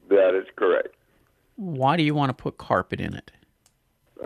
That 0.10 0.36
is 0.36 0.48
correct. 0.56 0.96
Why 1.56 1.96
do 1.96 2.04
you 2.04 2.16
want 2.16 2.30
to 2.30 2.34
put 2.34 2.58
carpet 2.58 3.00
in 3.00 3.14
it? 3.14 3.32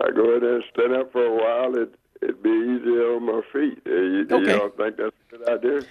I 0.02 0.10
go 0.10 0.30
ahead 0.30 0.42
and 0.42 0.64
stand 0.72 0.94
up 0.94 1.12
for 1.12 1.24
a 1.24 1.34
while. 1.34 1.76
It 1.80 1.94
it'd 2.22 2.42
be 2.42 2.50
easier 2.50 3.14
on 3.16 3.26
my 3.26 3.40
feet. 3.52 3.80
Uh, 3.86 3.90
you, 3.90 4.26
okay. 4.30 4.38
you 4.38 4.58
don't 4.58 4.76
think 4.76 4.96
that's 4.96 5.16
a 5.32 5.36
good 5.36 5.48
idea? 5.48 5.88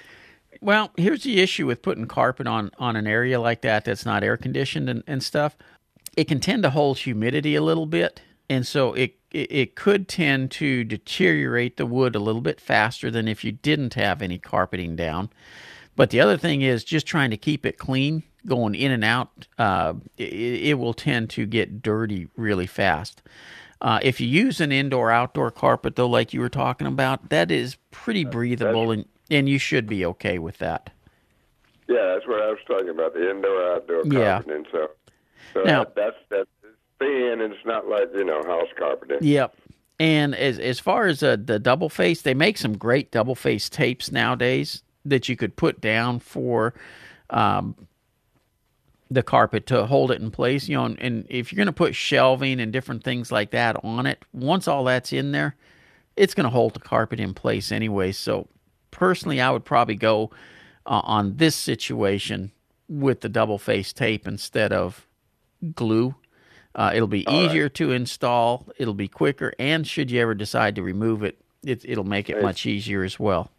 Well, 0.62 0.92
here's 0.98 1.24
the 1.24 1.42
issue 1.42 1.68
with 1.68 1.82
putting 1.82 2.08
carpet 2.08 2.48
on 2.48 2.72
on 2.80 2.96
an 2.96 3.08
area 3.08 3.40
like 3.40 3.62
that 3.62 3.86
that's 3.86 4.06
not 4.06 4.24
air 4.24 4.38
conditioned 4.38 4.90
and, 4.90 5.04
and 5.08 5.24
stuff. 5.24 5.56
It 6.18 6.26
can 6.28 6.40
tend 6.40 6.64
to 6.64 6.70
hold 6.70 7.00
humidity 7.00 7.56
a 7.56 7.62
little 7.62 7.86
bit, 7.86 8.22
and 8.50 8.66
so 8.66 8.94
it, 8.94 9.16
it 9.32 9.76
could 9.76 10.08
tend 10.08 10.52
to 10.52 10.84
deteriorate 10.84 11.78
the 11.78 11.86
wood 11.86 12.16
a 12.16 12.20
little 12.20 12.42
bit 12.42 12.60
faster 12.62 13.12
than 13.12 13.28
if 13.28 13.44
you 13.44 13.52
didn't 13.52 13.94
have 13.96 14.22
any 14.22 14.38
carpeting 14.38 14.96
down. 14.96 15.30
But 15.96 16.10
the 16.10 16.20
other 16.20 16.38
thing 16.38 16.62
is 16.62 16.84
just 16.84 17.08
trying 17.08 17.32
to 17.32 17.38
keep 17.38 17.66
it 17.66 17.78
clean, 17.78 18.24
going 18.46 18.76
in 18.76 18.92
and 18.92 19.04
out. 19.04 19.48
Uh, 19.58 19.94
it, 20.18 20.34
it 20.34 20.74
will 20.80 20.94
tend 20.94 21.30
to 21.32 21.46
get 21.46 21.82
dirty 21.82 22.28
really 22.36 22.68
fast. 22.68 23.22
Uh, 23.82 24.00
if 24.02 24.20
you 24.20 24.28
use 24.28 24.62
an 24.62 24.72
indoor 24.72 25.12
outdoor 25.12 25.52
carpet, 25.52 25.96
though, 25.96 26.08
like 26.08 26.34
you 26.34 26.40
were 26.40 26.50
talking 26.50 26.88
about, 26.88 27.30
that 27.30 27.52
is 27.52 27.78
pretty 27.92 28.24
breathable 28.24 28.92
and, 28.92 29.06
and 29.30 29.50
you 29.50 29.58
should 29.58 29.88
be 29.88 30.06
okay 30.06 30.40
with 30.40 30.58
that. 30.60 30.90
Yeah, 31.88 32.14
that's 32.14 32.28
what 32.28 32.42
I 32.42 32.50
was 32.50 32.60
talking 32.68 32.90
about 32.90 33.14
the 33.14 33.30
indoor 33.30 33.74
outdoor 33.74 34.04
carpeting. 34.04 34.66
Yeah. 34.66 34.72
So, 34.72 34.90
so 35.54 35.64
now, 35.64 35.84
that, 35.84 35.96
that's 35.96 35.96
that's 35.96 36.16
thin 36.16 36.25
and 36.25 36.25
it's 37.52 37.66
not 37.66 37.88
like 37.88 38.10
you 38.14 38.24
know 38.24 38.42
house 38.44 38.70
carpeting. 38.78 39.20
Yep. 39.22 39.56
And 40.00 40.36
as 40.36 40.60
as 40.60 40.80
far 40.80 41.08
as 41.08 41.24
uh, 41.24 41.38
the 41.44 41.60
double 41.60 41.90
face, 41.90 42.22
they 42.22 42.34
make 42.34 42.58
some 42.58 42.78
great 42.78 43.12
double 43.12 43.36
face 43.36 43.70
tapes 43.70 44.12
nowadays 44.12 44.84
that 45.06 45.30
you 45.30 45.36
could 45.36 45.56
put 45.56 45.80
down 45.80 46.20
for 46.20 46.74
um, 47.30 47.76
the 49.10 49.24
carpet 49.24 49.68
to 49.68 49.86
hold 49.86 50.12
it 50.12 50.22
in 50.22 50.32
place. 50.32 50.68
You 50.68 50.78
know, 50.78 50.86
and, 50.86 51.00
and 51.00 51.26
if 51.30 51.52
you're 51.52 51.58
going 51.58 51.68
to 51.68 51.74
put 51.74 51.96
shelving 51.96 52.60
and 52.60 52.74
different 52.74 53.04
things 53.04 53.32
like 53.32 53.52
that 53.52 53.78
on 53.84 54.06
it, 54.06 54.26
once 54.34 54.68
all 54.68 54.84
that's 54.84 55.14
in 55.14 55.32
there, 55.32 55.56
it's 56.16 56.34
going 56.34 56.46
to 56.46 56.50
hold 56.50 56.74
the 56.74 56.80
carpet 56.80 57.20
in 57.20 57.34
place 57.34 57.72
anyway. 57.72 58.12
So 58.12 58.48
personally, 58.92 59.40
I 59.40 59.52
would 59.52 59.66
probably 59.66 59.96
go 59.96 60.32
uh, 60.86 61.02
on 61.04 61.38
this 61.38 61.56
situation 61.56 62.52
with 62.88 63.22
the 63.22 63.30
double 63.30 63.58
face 63.58 63.94
tape 63.94 64.28
instead 64.28 64.72
of 64.72 65.08
glue. 65.74 66.16
Uh, 66.76 66.92
it'll 66.94 67.08
be 67.08 67.26
All 67.26 67.46
easier 67.46 67.64
right. 67.64 67.74
to 67.76 67.92
install. 67.92 68.68
It'll 68.78 68.94
be 68.94 69.08
quicker, 69.08 69.54
and 69.58 69.88
should 69.88 70.12
you 70.12 70.22
ever 70.22 70.36
decide 70.36 70.76
to 70.76 70.84
remove 70.84 71.24
it, 71.24 71.38
it 71.64 71.98
will 71.98 72.04
make 72.04 72.30
it 72.30 72.42
much 72.42 72.66
easier 72.66 73.04
as 73.04 73.18
well. 73.18 73.50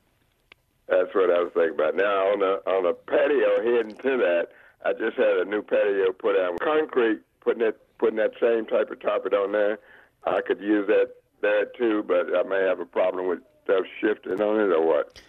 That's 0.87 1.13
what 1.15 1.31
I 1.31 1.43
was 1.43 1.51
thinking 1.55 1.75
about. 1.75 1.97
Now 1.97 2.33
on 2.33 2.43
a 2.43 2.71
on 2.71 2.87
a 2.87 2.93
patio 2.93 3.63
heading 3.65 3.97
to 3.97 4.17
that, 4.19 4.49
I 4.85 4.93
just 4.93 5.17
had 5.17 5.39
a 5.39 5.45
new 5.45 5.63
patio 5.63 6.13
put 6.13 6.39
out 6.39 6.61
concrete, 6.61 7.21
putting 7.41 7.67
it 7.67 7.81
putting 7.99 8.17
that 8.17 8.33
same 8.41 8.67
type 8.67 8.91
of 8.91 9.01
carpet 9.01 9.33
on 9.33 9.53
there. 9.53 9.79
I 10.25 10.43
could 10.43 10.61
use 10.61 10.87
that 10.87 11.11
there 11.41 11.67
too, 11.77 12.05
but 12.07 12.27
I 12.37 12.43
may 12.43 12.63
have 12.69 12.81
a 12.81 12.85
problem 12.85 13.27
with 13.27 13.41
stuff 13.65 13.85
shifting 14.01 14.41
on 14.41 14.61
it 14.61 14.73
or 14.73 14.87
what. 14.87 15.21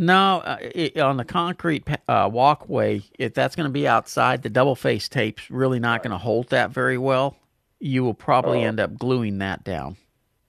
No, 0.00 0.38
uh, 0.44 0.58
it, 0.60 0.96
on 0.96 1.16
the 1.16 1.24
concrete 1.24 1.84
uh, 2.06 2.30
walkway, 2.32 3.02
if 3.18 3.34
that's 3.34 3.56
going 3.56 3.68
to 3.68 3.72
be 3.72 3.88
outside, 3.88 4.42
the 4.42 4.48
double 4.48 4.76
face 4.76 5.08
tape's 5.08 5.50
really 5.50 5.80
not 5.80 6.04
going 6.04 6.12
to 6.12 6.18
hold 6.18 6.48
that 6.50 6.70
very 6.70 6.96
well. 6.96 7.36
You 7.80 8.04
will 8.04 8.14
probably 8.14 8.64
oh. 8.64 8.68
end 8.68 8.78
up 8.78 8.96
gluing 8.96 9.38
that 9.38 9.64
down. 9.64 9.96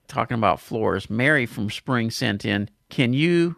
Talking 0.06 0.36
about 0.36 0.60
floors, 0.60 1.10
Mary 1.10 1.46
from 1.46 1.68
Spring 1.68 2.10
sent 2.10 2.44
in. 2.44 2.70
Can 2.90 3.12
you, 3.12 3.56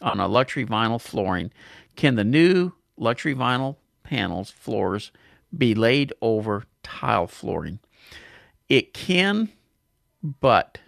on 0.00 0.20
a 0.20 0.28
luxury 0.28 0.66
vinyl 0.66 1.00
flooring, 1.00 1.52
can 1.96 2.14
the 2.14 2.24
new 2.24 2.72
luxury 2.96 3.34
vinyl 3.34 3.76
panels 4.04 4.50
floors 4.50 5.10
be 5.56 5.74
laid 5.74 6.12
over 6.22 6.64
tile 6.84 7.26
flooring? 7.26 7.80
It 8.68 8.94
can, 8.94 9.50
but 10.22 10.78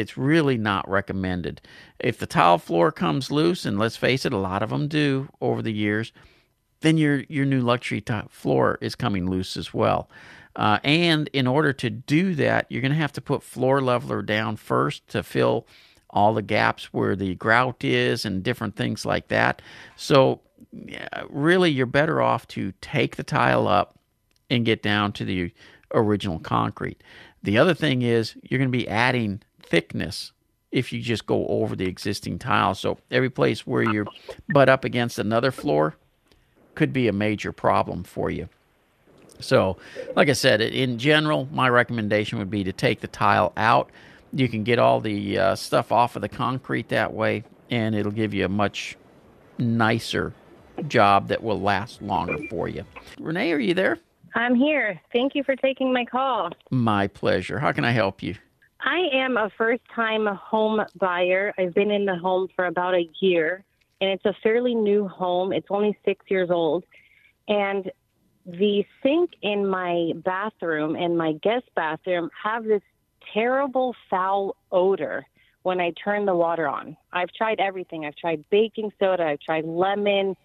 it's 0.00 0.16
really 0.16 0.58
not 0.58 0.88
recommended. 0.88 1.60
If 1.98 2.18
the 2.18 2.26
tile 2.26 2.58
floor 2.58 2.90
comes 2.90 3.30
loose, 3.30 3.64
and 3.64 3.78
let's 3.78 3.96
face 3.96 4.24
it, 4.24 4.32
a 4.32 4.38
lot 4.38 4.62
of 4.62 4.70
them 4.70 4.88
do 4.88 5.28
over 5.40 5.62
the 5.62 5.72
years, 5.72 6.12
then 6.80 6.96
your 6.96 7.24
your 7.28 7.44
new 7.44 7.60
luxury 7.60 8.02
floor 8.30 8.78
is 8.80 8.94
coming 8.94 9.28
loose 9.28 9.56
as 9.56 9.72
well. 9.72 10.08
Uh, 10.56 10.78
and 10.82 11.28
in 11.32 11.46
order 11.46 11.72
to 11.72 11.90
do 11.90 12.34
that, 12.34 12.66
you're 12.68 12.82
going 12.82 12.92
to 12.92 12.98
have 12.98 13.12
to 13.12 13.20
put 13.20 13.42
floor 13.42 13.80
leveler 13.80 14.20
down 14.22 14.56
first 14.56 15.06
to 15.08 15.22
fill 15.22 15.66
all 16.10 16.34
the 16.34 16.42
gaps 16.42 16.92
where 16.92 17.14
the 17.14 17.34
grout 17.36 17.84
is 17.84 18.24
and 18.24 18.42
different 18.42 18.74
things 18.74 19.06
like 19.06 19.28
that. 19.28 19.62
So, 19.96 20.40
really, 21.28 21.70
you're 21.70 21.86
better 21.86 22.20
off 22.20 22.48
to 22.48 22.72
take 22.80 23.16
the 23.16 23.22
tile 23.22 23.68
up 23.68 23.98
and 24.50 24.64
get 24.64 24.82
down 24.82 25.12
to 25.12 25.24
the 25.24 25.52
original 25.94 26.40
concrete. 26.40 27.02
The 27.42 27.58
other 27.58 27.74
thing 27.74 28.02
is 28.02 28.34
you're 28.42 28.58
going 28.58 28.70
to 28.70 28.76
be 28.76 28.88
adding 28.88 29.40
thickness 29.70 30.32
if 30.70 30.92
you 30.92 31.00
just 31.00 31.26
go 31.26 31.46
over 31.46 31.74
the 31.74 31.86
existing 31.86 32.38
tile. 32.38 32.74
So 32.74 32.98
every 33.10 33.30
place 33.30 33.66
where 33.66 33.82
you're 33.82 34.06
butt 34.48 34.68
up 34.68 34.84
against 34.84 35.18
another 35.18 35.50
floor 35.50 35.96
could 36.74 36.92
be 36.92 37.08
a 37.08 37.12
major 37.12 37.52
problem 37.52 38.04
for 38.04 38.30
you. 38.30 38.48
So, 39.40 39.78
like 40.14 40.28
I 40.28 40.34
said, 40.34 40.60
in 40.60 40.98
general, 40.98 41.48
my 41.50 41.68
recommendation 41.68 42.38
would 42.38 42.50
be 42.50 42.62
to 42.64 42.72
take 42.72 43.00
the 43.00 43.08
tile 43.08 43.52
out. 43.56 43.90
You 44.32 44.48
can 44.48 44.64
get 44.64 44.78
all 44.78 45.00
the 45.00 45.38
uh, 45.38 45.54
stuff 45.56 45.90
off 45.90 46.14
of 46.14 46.22
the 46.22 46.28
concrete 46.28 46.90
that 46.90 47.14
way, 47.14 47.44
and 47.70 47.94
it'll 47.94 48.12
give 48.12 48.34
you 48.34 48.44
a 48.44 48.50
much 48.50 48.96
nicer 49.58 50.34
job 50.88 51.28
that 51.28 51.42
will 51.42 51.60
last 51.60 52.02
longer 52.02 52.38
for 52.48 52.68
you. 52.68 52.84
Renee, 53.18 53.52
are 53.52 53.58
you 53.58 53.74
there? 53.74 53.98
I'm 54.34 54.54
here. 54.54 55.00
Thank 55.12 55.34
you 55.34 55.42
for 55.42 55.56
taking 55.56 55.92
my 55.92 56.04
call. 56.04 56.50
My 56.70 57.06
pleasure. 57.08 57.58
How 57.58 57.72
can 57.72 57.84
I 57.84 57.90
help 57.90 58.22
you? 58.22 58.36
I 58.82 59.08
am 59.12 59.36
a 59.36 59.50
first 59.58 59.82
time 59.94 60.26
home 60.26 60.82
buyer. 60.96 61.52
I've 61.58 61.74
been 61.74 61.90
in 61.90 62.06
the 62.06 62.16
home 62.16 62.48
for 62.56 62.66
about 62.66 62.94
a 62.94 63.08
year, 63.20 63.62
and 64.00 64.10
it's 64.10 64.24
a 64.24 64.34
fairly 64.42 64.74
new 64.74 65.06
home. 65.06 65.52
It's 65.52 65.66
only 65.70 65.96
six 66.04 66.24
years 66.28 66.50
old. 66.50 66.84
And 67.46 67.90
the 68.46 68.86
sink 69.02 69.32
in 69.42 69.66
my 69.66 70.12
bathroom 70.16 70.96
and 70.96 71.16
my 71.18 71.32
guest 71.32 71.66
bathroom 71.74 72.30
have 72.42 72.64
this 72.64 72.82
terrible 73.34 73.94
foul 74.08 74.56
odor 74.72 75.26
when 75.62 75.78
I 75.78 75.92
turn 76.02 76.24
the 76.24 76.34
water 76.34 76.66
on. 76.66 76.96
I've 77.12 77.32
tried 77.32 77.60
everything. 77.60 78.06
I've 78.06 78.16
tried 78.16 78.44
baking 78.48 78.92
soda, 78.98 79.24
I've 79.24 79.40
tried 79.40 79.66
lemon, 79.66 80.36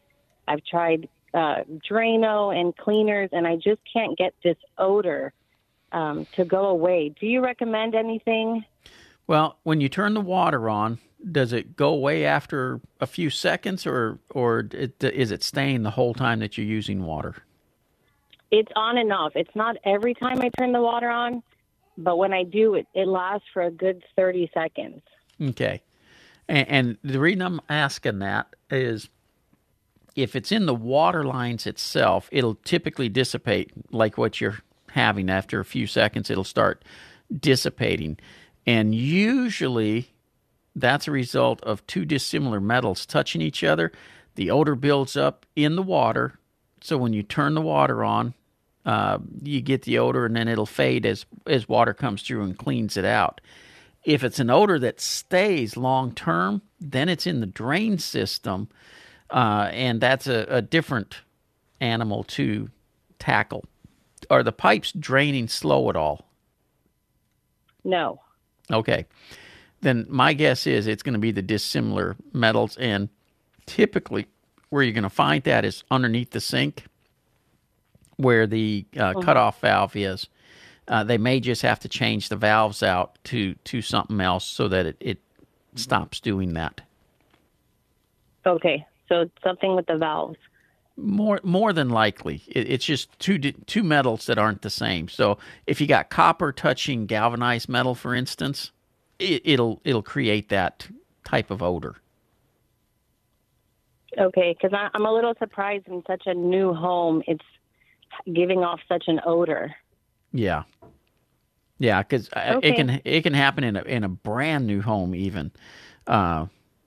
I've 0.45 0.63
tried 0.65 1.07
uh, 1.33 1.63
Drano 1.89 2.57
and 2.57 2.75
cleaners, 2.75 3.29
and 3.31 3.47
I 3.47 3.55
just 3.55 3.79
can't 3.91 4.17
get 4.17 4.33
this 4.43 4.57
odor 4.77 5.33
um, 5.95 6.27
to 6.33 6.43
go 6.43 6.65
away. 6.65 7.15
Do 7.19 7.25
you 7.25 7.41
recommend 7.41 7.95
anything? 7.95 8.65
Well, 9.27 9.57
when 9.63 9.81
you 9.81 9.89
turn 9.89 10.13
the 10.13 10.21
water 10.21 10.69
on, 10.69 10.99
does 11.31 11.53
it 11.53 11.75
go 11.75 11.87
away 11.87 12.25
after 12.25 12.81
a 12.99 13.07
few 13.07 13.31
seconds, 13.31 13.87
or 13.87 14.19
or 14.29 14.67
it, 14.71 15.03
is 15.03 15.31
it 15.31 15.41
staying 15.41 15.81
the 15.81 15.91
whole 15.91 16.13
time 16.13 16.39
that 16.39 16.57
you're 16.57 16.67
using 16.67 17.03
water? 17.03 17.35
It's 18.51 18.71
on 18.75 18.97
and 18.97 19.11
off. 19.11 19.31
It's 19.35 19.55
not 19.55 19.77
every 19.85 20.13
time 20.13 20.41
I 20.41 20.49
turn 20.49 20.73
the 20.73 20.81
water 20.81 21.09
on, 21.09 21.41
but 21.97 22.17
when 22.17 22.33
I 22.33 22.43
do, 22.43 22.75
it 22.75 22.87
it 22.93 23.07
lasts 23.07 23.47
for 23.53 23.63
a 23.63 23.71
good 23.71 24.03
thirty 24.15 24.51
seconds. 24.53 25.01
Okay, 25.41 25.81
and, 26.47 26.67
and 26.67 26.97
the 27.03 27.19
reason 27.19 27.41
I'm 27.41 27.61
asking 27.69 28.19
that 28.19 28.53
is 28.69 29.09
if 30.15 30.35
it's 30.35 30.51
in 30.51 30.65
the 30.67 30.75
water 30.75 31.23
lines 31.23 31.65
itself, 31.65 32.29
it'll 32.31 32.55
typically 32.55 33.09
dissipate 33.09 33.71
like 33.91 34.17
what 34.17 34.39
you're 34.39 34.59
having 34.95 35.29
after 35.29 35.59
a 35.59 35.65
few 35.65 35.85
seconds. 35.85 36.29
It'll 36.29 36.43
start 36.43 36.83
dissipating, 37.39 38.17
and 38.65 38.95
usually 38.95 40.09
that's 40.75 41.07
a 41.07 41.11
result 41.11 41.61
of 41.63 41.85
two 41.87 42.05
dissimilar 42.05 42.59
metals 42.59 43.05
touching 43.05 43.41
each 43.41 43.63
other. 43.63 43.91
The 44.35 44.51
odor 44.51 44.75
builds 44.75 45.15
up 45.15 45.45
in 45.55 45.75
the 45.75 45.81
water. 45.81 46.39
So 46.81 46.97
when 46.97 47.13
you 47.13 47.23
turn 47.23 47.53
the 47.53 47.61
water 47.61 48.03
on, 48.03 48.33
uh, 48.85 49.19
you 49.41 49.61
get 49.61 49.83
the 49.83 49.97
odor 49.97 50.25
and 50.25 50.35
then 50.35 50.47
it'll 50.47 50.65
fade 50.65 51.05
as, 51.05 51.25
as 51.47 51.67
water 51.67 51.93
comes 51.93 52.21
through 52.21 52.43
and 52.43 52.57
cleans 52.57 52.97
it 52.97 53.05
out. 53.05 53.41
If 54.03 54.23
it's 54.23 54.39
an 54.39 54.49
odor 54.49 54.77
that 54.79 55.01
stays 55.01 55.77
long 55.77 56.11
term, 56.13 56.61
then 56.79 57.09
it's 57.09 57.25
in 57.25 57.39
the 57.39 57.47
drain 57.47 57.97
system. 57.97 58.67
Uh, 59.29 59.69
and 59.71 59.99
that's 59.99 60.27
a, 60.27 60.45
a 60.49 60.61
different 60.61 61.15
animal 61.81 62.23
to 62.23 62.69
tackle. 63.17 63.65
Are 64.29 64.43
the 64.43 64.51
pipes 64.51 64.91
draining 64.91 65.47
slow 65.47 65.89
at 65.89 65.95
all? 65.95 66.27
No. 67.83 68.21
Okay 68.71 69.05
then 69.85 70.05
my 70.09 70.33
guess 70.33 70.65
is 70.67 70.87
it's 70.87 71.03
going 71.03 71.13
to 71.13 71.19
be 71.19 71.31
the 71.31 71.41
dissimilar 71.41 72.15
metals. 72.33 72.75
And 72.77 73.07
typically, 73.67 74.25
where 74.69 74.83
you're 74.83 74.93
going 74.93 75.03
to 75.03 75.09
find 75.09 75.43
that 75.43 75.63
is 75.63 75.83
underneath 75.91 76.31
the 76.31 76.41
sink, 76.41 76.85
where 78.17 78.47
the 78.47 78.85
uh, 78.97 79.11
mm-hmm. 79.13 79.21
cutoff 79.21 79.61
valve 79.61 79.95
is. 79.95 80.27
Uh, 80.87 81.03
they 81.03 81.17
may 81.17 81.39
just 81.39 81.63
have 81.63 81.79
to 81.79 81.89
change 81.89 82.29
the 82.29 82.35
valves 82.35 82.83
out 82.83 83.17
to 83.23 83.55
to 83.63 83.81
something 83.81 84.21
else 84.21 84.45
so 84.45 84.67
that 84.67 84.85
it, 84.85 84.97
it 84.99 85.19
stops 85.73 86.19
doing 86.19 86.53
that. 86.53 86.81
Okay, 88.45 88.85
so 89.09 89.27
something 89.43 89.75
with 89.75 89.87
the 89.87 89.97
valves. 89.97 90.37
More 90.97 91.41
more 91.43 91.73
than 91.73 91.89
likely, 91.89 92.41
it, 92.47 92.69
it's 92.69 92.85
just 92.85 93.17
two 93.19 93.37
two 93.37 93.83
metals 93.83 94.27
that 94.27 94.37
aren't 94.37 94.61
the 94.61 94.69
same. 94.69 95.09
So 95.09 95.37
if 95.67 95.81
you 95.81 95.87
got 95.87 96.09
copper 96.09 96.53
touching 96.53 97.05
galvanized 97.05 97.67
metal, 97.67 97.95
for 97.95 98.15
instance, 98.15 98.71
it, 99.19 99.59
will 99.59 99.81
it'll 99.83 100.01
create 100.01 100.49
that 100.49 100.87
type 101.25 101.51
of 101.51 101.61
odor. 101.61 101.95
Okay, 104.17 104.55
because 104.57 104.77
I'm 104.93 105.05
a 105.05 105.13
little 105.13 105.33
surprised 105.37 105.87
in 105.87 106.01
such 106.07 106.23
a 106.25 106.33
new 106.33 106.73
home, 106.73 107.21
it's 107.27 107.43
giving 108.33 108.59
off 108.59 108.79
such 108.87 109.03
an 109.07 109.19
odor. 109.25 109.75
Yeah, 110.31 110.63
yeah, 111.77 112.01
because 112.01 112.29
okay. 112.35 112.69
it 112.69 112.75
can 112.75 113.01
it 113.03 113.21
can 113.23 113.33
happen 113.33 113.63
in 113.63 113.75
a 113.75 113.81
in 113.81 114.03
a 114.03 114.09
brand 114.09 114.65
new 114.65 114.81
home 114.81 115.13
even. 115.13 115.51
Uh, 116.07 116.45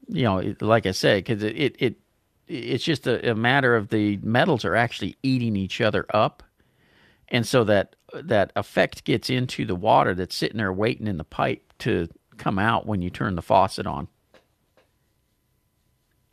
you 0.08 0.22
know, 0.22 0.54
like 0.60 0.86
I 0.86 0.92
said, 0.92 1.24
because 1.24 1.42
it, 1.42 1.56
it, 1.56 1.76
it 1.78 1.96
it's 2.48 2.84
just 2.84 3.06
a, 3.06 3.30
a 3.30 3.34
matter 3.34 3.76
of 3.76 3.88
the 3.88 4.18
metals 4.18 4.64
are 4.64 4.74
actually 4.74 5.16
eating 5.22 5.56
each 5.56 5.80
other 5.80 6.06
up, 6.10 6.42
and 7.28 7.46
so 7.46 7.64
that 7.64 7.94
that 8.14 8.52
effect 8.56 9.04
gets 9.04 9.30
into 9.30 9.64
the 9.64 9.74
water 9.74 10.14
that's 10.14 10.34
sitting 10.34 10.56
there 10.56 10.72
waiting 10.72 11.06
in 11.06 11.18
the 11.18 11.24
pipe 11.24 11.72
to 11.80 12.08
come 12.38 12.58
out 12.58 12.86
when 12.86 13.02
you 13.02 13.10
turn 13.10 13.34
the 13.34 13.42
faucet 13.42 13.86
on. 13.86 14.08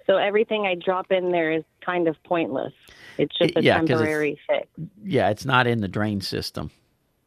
So 0.07 0.17
everything 0.17 0.65
I 0.67 0.75
drop 0.75 1.11
in 1.11 1.31
there 1.31 1.51
is 1.51 1.63
kind 1.83 2.07
of 2.07 2.15
pointless. 2.23 2.73
It's 3.17 3.35
just 3.37 3.55
a 3.57 3.63
yeah, 3.63 3.77
temporary 3.77 4.39
fix. 4.47 4.67
Yeah, 5.03 5.29
it's 5.29 5.45
not 5.45 5.67
in 5.67 5.81
the 5.81 5.87
drain 5.87 6.21
system. 6.21 6.69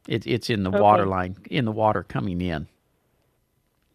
It, 0.07 0.27
it's 0.27 0.49
in 0.49 0.63
the 0.63 0.71
okay. 0.71 0.81
water 0.81 1.07
line, 1.07 1.37
in 1.51 1.65
the 1.65 1.73
water 1.73 2.03
coming 2.03 2.41
in. 2.41 2.69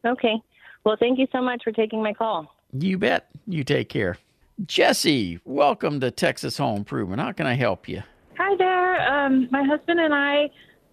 Okay. 0.06 0.36
Well, 0.84 0.98
thank 1.00 1.18
you 1.18 1.28
so 1.32 1.42
much 1.42 1.64
for 1.64 1.72
taking 1.72 2.04
my 2.04 2.14
call. 2.14 2.54
You 2.74 2.98
bet. 2.98 3.30
You 3.48 3.64
take 3.64 3.90
care. 3.90 4.18
Jesse, 4.66 5.40
welcome 5.46 6.00
to 6.00 6.12
Texas 6.12 6.58
Home 6.58 6.78
Improvement. 6.78 7.20
How 7.20 7.32
can 7.32 7.48
I 7.48 7.56
help 7.56 7.90
you? 7.90 8.04
Hi 8.38 8.56
there. 8.56 9.12
Um, 9.12 9.48
my 9.52 9.64
husband 9.64 10.00
and 10.00 10.14
I 10.14 10.50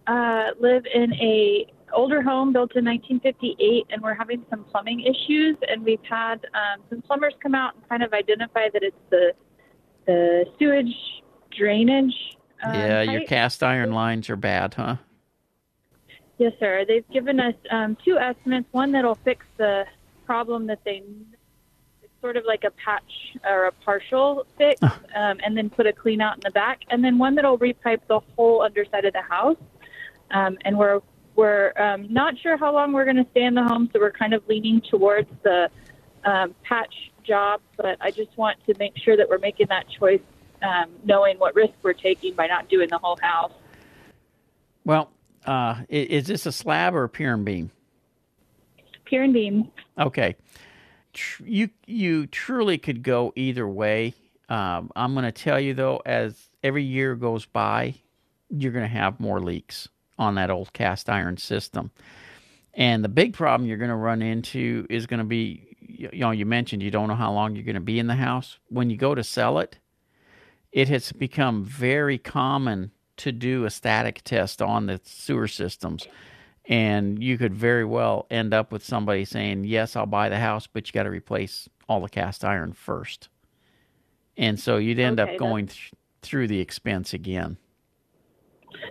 uh, 0.07 0.51
live 0.59 0.83
in 0.91 1.13
a 1.13 1.71
older 1.93 2.21
home 2.23 2.53
built 2.53 2.75
in 2.75 2.85
1958, 2.85 3.85
and 3.91 4.01
we're 4.01 4.15
having 4.15 4.43
some 4.49 4.63
plumbing 4.63 5.01
issues. 5.01 5.57
And 5.69 5.83
we've 5.83 6.03
had 6.09 6.45
um, 6.55 6.81
some 6.89 7.01
plumbers 7.03 7.33
come 7.41 7.53
out 7.53 7.75
and 7.75 7.87
kind 7.87 8.01
of 8.01 8.13
identify 8.13 8.69
that 8.73 8.81
it's 8.81 8.97
the 9.09 9.33
the 10.07 10.45
sewage 10.57 10.95
drainage. 11.55 12.13
Um, 12.63 12.73
yeah, 12.73 13.01
your 13.03 13.25
cast 13.25 13.61
iron 13.61 13.91
lines 13.91 14.29
are 14.29 14.35
bad, 14.35 14.73
huh? 14.73 14.95
Yes, 16.39 16.53
sir. 16.59 16.83
They've 16.87 17.07
given 17.11 17.39
us 17.39 17.53
um, 17.69 17.95
two 18.03 18.17
estimates. 18.17 18.67
One 18.71 18.91
that'll 18.91 19.19
fix 19.23 19.45
the 19.57 19.85
problem 20.25 20.65
that 20.67 20.79
they 20.83 21.03
sort 22.21 22.37
of 22.37 22.45
like 22.45 22.63
a 22.63 22.71
patch 22.71 23.11
or 23.43 23.65
a 23.65 23.71
partial 23.71 24.45
fix, 24.57 24.81
um, 24.81 25.37
and 25.43 25.57
then 25.57 25.69
put 25.69 25.87
a 25.87 25.93
clean 25.93 26.21
out 26.21 26.35
in 26.35 26.41
the 26.43 26.51
back, 26.51 26.81
and 26.89 27.03
then 27.03 27.17
one 27.17 27.35
that'll 27.35 27.57
repipe 27.57 28.01
the 28.07 28.19
whole 28.35 28.61
underside 28.61 29.05
of 29.05 29.13
the 29.13 29.21
house. 29.21 29.57
Um, 30.29 30.57
and 30.63 30.77
we're 30.77 31.01
we're 31.35 31.73
um, 31.81 32.11
not 32.11 32.37
sure 32.39 32.57
how 32.57 32.73
long 32.73 32.93
we're 32.93 33.05
going 33.05 33.17
to 33.17 33.27
stay 33.31 33.43
in 33.43 33.55
the 33.55 33.63
home, 33.63 33.89
so 33.91 33.99
we're 33.99 34.11
kind 34.11 34.33
of 34.33 34.47
leaning 34.47 34.81
towards 34.81 35.29
the 35.43 35.69
um, 36.25 36.53
patch 36.63 36.93
job. 37.23 37.61
But 37.77 37.97
I 38.01 38.11
just 38.11 38.37
want 38.37 38.57
to 38.67 38.75
make 38.77 38.97
sure 38.97 39.17
that 39.17 39.27
we're 39.29 39.39
making 39.39 39.67
that 39.69 39.85
choice, 39.89 40.21
um, 40.61 40.91
knowing 41.03 41.37
what 41.39 41.55
risk 41.55 41.73
we're 41.81 41.93
taking 41.93 42.33
by 42.35 42.47
not 42.47 42.69
doing 42.69 42.89
the 42.89 42.97
whole 42.97 43.17
house. 43.21 43.53
Well, 44.85 45.11
uh, 45.45 45.81
is 45.89 46.27
this 46.27 46.45
a 46.45 46.51
slab 46.51 46.95
or 46.95 47.03
a 47.03 47.09
pier 47.09 47.33
and 47.33 47.45
beam? 47.45 47.71
Pier 49.05 49.23
and 49.23 49.33
beam. 49.33 49.71
Okay. 49.99 50.35
You 51.43 51.69
you 51.85 52.27
truly 52.27 52.77
could 52.77 53.03
go 53.03 53.33
either 53.35 53.67
way. 53.67 54.13
Um, 54.49 54.91
I'm 54.95 55.13
going 55.13 55.25
to 55.25 55.31
tell 55.31 55.59
you 55.59 55.73
though, 55.73 56.01
as 56.05 56.35
every 56.63 56.83
year 56.83 57.15
goes 57.15 57.45
by, 57.45 57.95
you're 58.49 58.71
going 58.71 58.85
to 58.85 58.93
have 58.93 59.19
more 59.19 59.39
leaks 59.39 59.87
on 60.17 60.35
that 60.35 60.49
old 60.49 60.73
cast 60.73 61.09
iron 61.09 61.37
system. 61.37 61.91
And 62.73 63.03
the 63.03 63.09
big 63.09 63.33
problem 63.33 63.67
you're 63.67 63.77
going 63.77 63.89
to 63.89 63.95
run 63.95 64.21
into 64.21 64.85
is 64.89 65.07
going 65.07 65.19
to 65.19 65.25
be 65.25 65.71
you 65.79 66.09
know, 66.13 66.31
you 66.31 66.45
mentioned 66.45 66.81
you 66.81 66.91
don't 66.91 67.07
know 67.07 67.15
how 67.15 67.31
long 67.31 67.55
you're 67.55 67.65
going 67.65 67.75
to 67.75 67.81
be 67.81 67.99
in 67.99 68.07
the 68.07 68.15
house. 68.15 68.57
When 68.69 68.89
you 68.89 68.97
go 68.97 69.13
to 69.13 69.23
sell 69.23 69.59
it, 69.59 69.77
it 70.71 70.87
has 70.89 71.11
become 71.11 71.63
very 71.63 72.17
common 72.17 72.91
to 73.17 73.31
do 73.31 73.65
a 73.65 73.69
static 73.69 74.21
test 74.23 74.61
on 74.61 74.87
the 74.87 74.99
sewer 75.03 75.47
systems. 75.47 76.07
And 76.65 77.21
you 77.21 77.37
could 77.37 77.53
very 77.53 77.83
well 77.83 78.27
end 78.29 78.53
up 78.53 78.71
with 78.71 78.83
somebody 78.83 79.25
saying, 79.25 79.63
Yes, 79.63 79.95
I'll 79.95 80.05
buy 80.05 80.29
the 80.29 80.39
house, 80.39 80.67
but 80.67 80.87
you 80.87 80.93
got 80.93 81.03
to 81.03 81.09
replace 81.09 81.67
all 81.89 82.01
the 82.01 82.09
cast 82.09 82.45
iron 82.45 82.73
first. 82.73 83.29
And 84.37 84.59
so 84.59 84.77
you'd 84.77 84.99
end 84.99 85.19
okay, 85.19 85.33
up 85.33 85.39
going 85.39 85.67
th- 85.67 85.91
through 86.21 86.47
the 86.47 86.59
expense 86.59 87.13
again. 87.13 87.57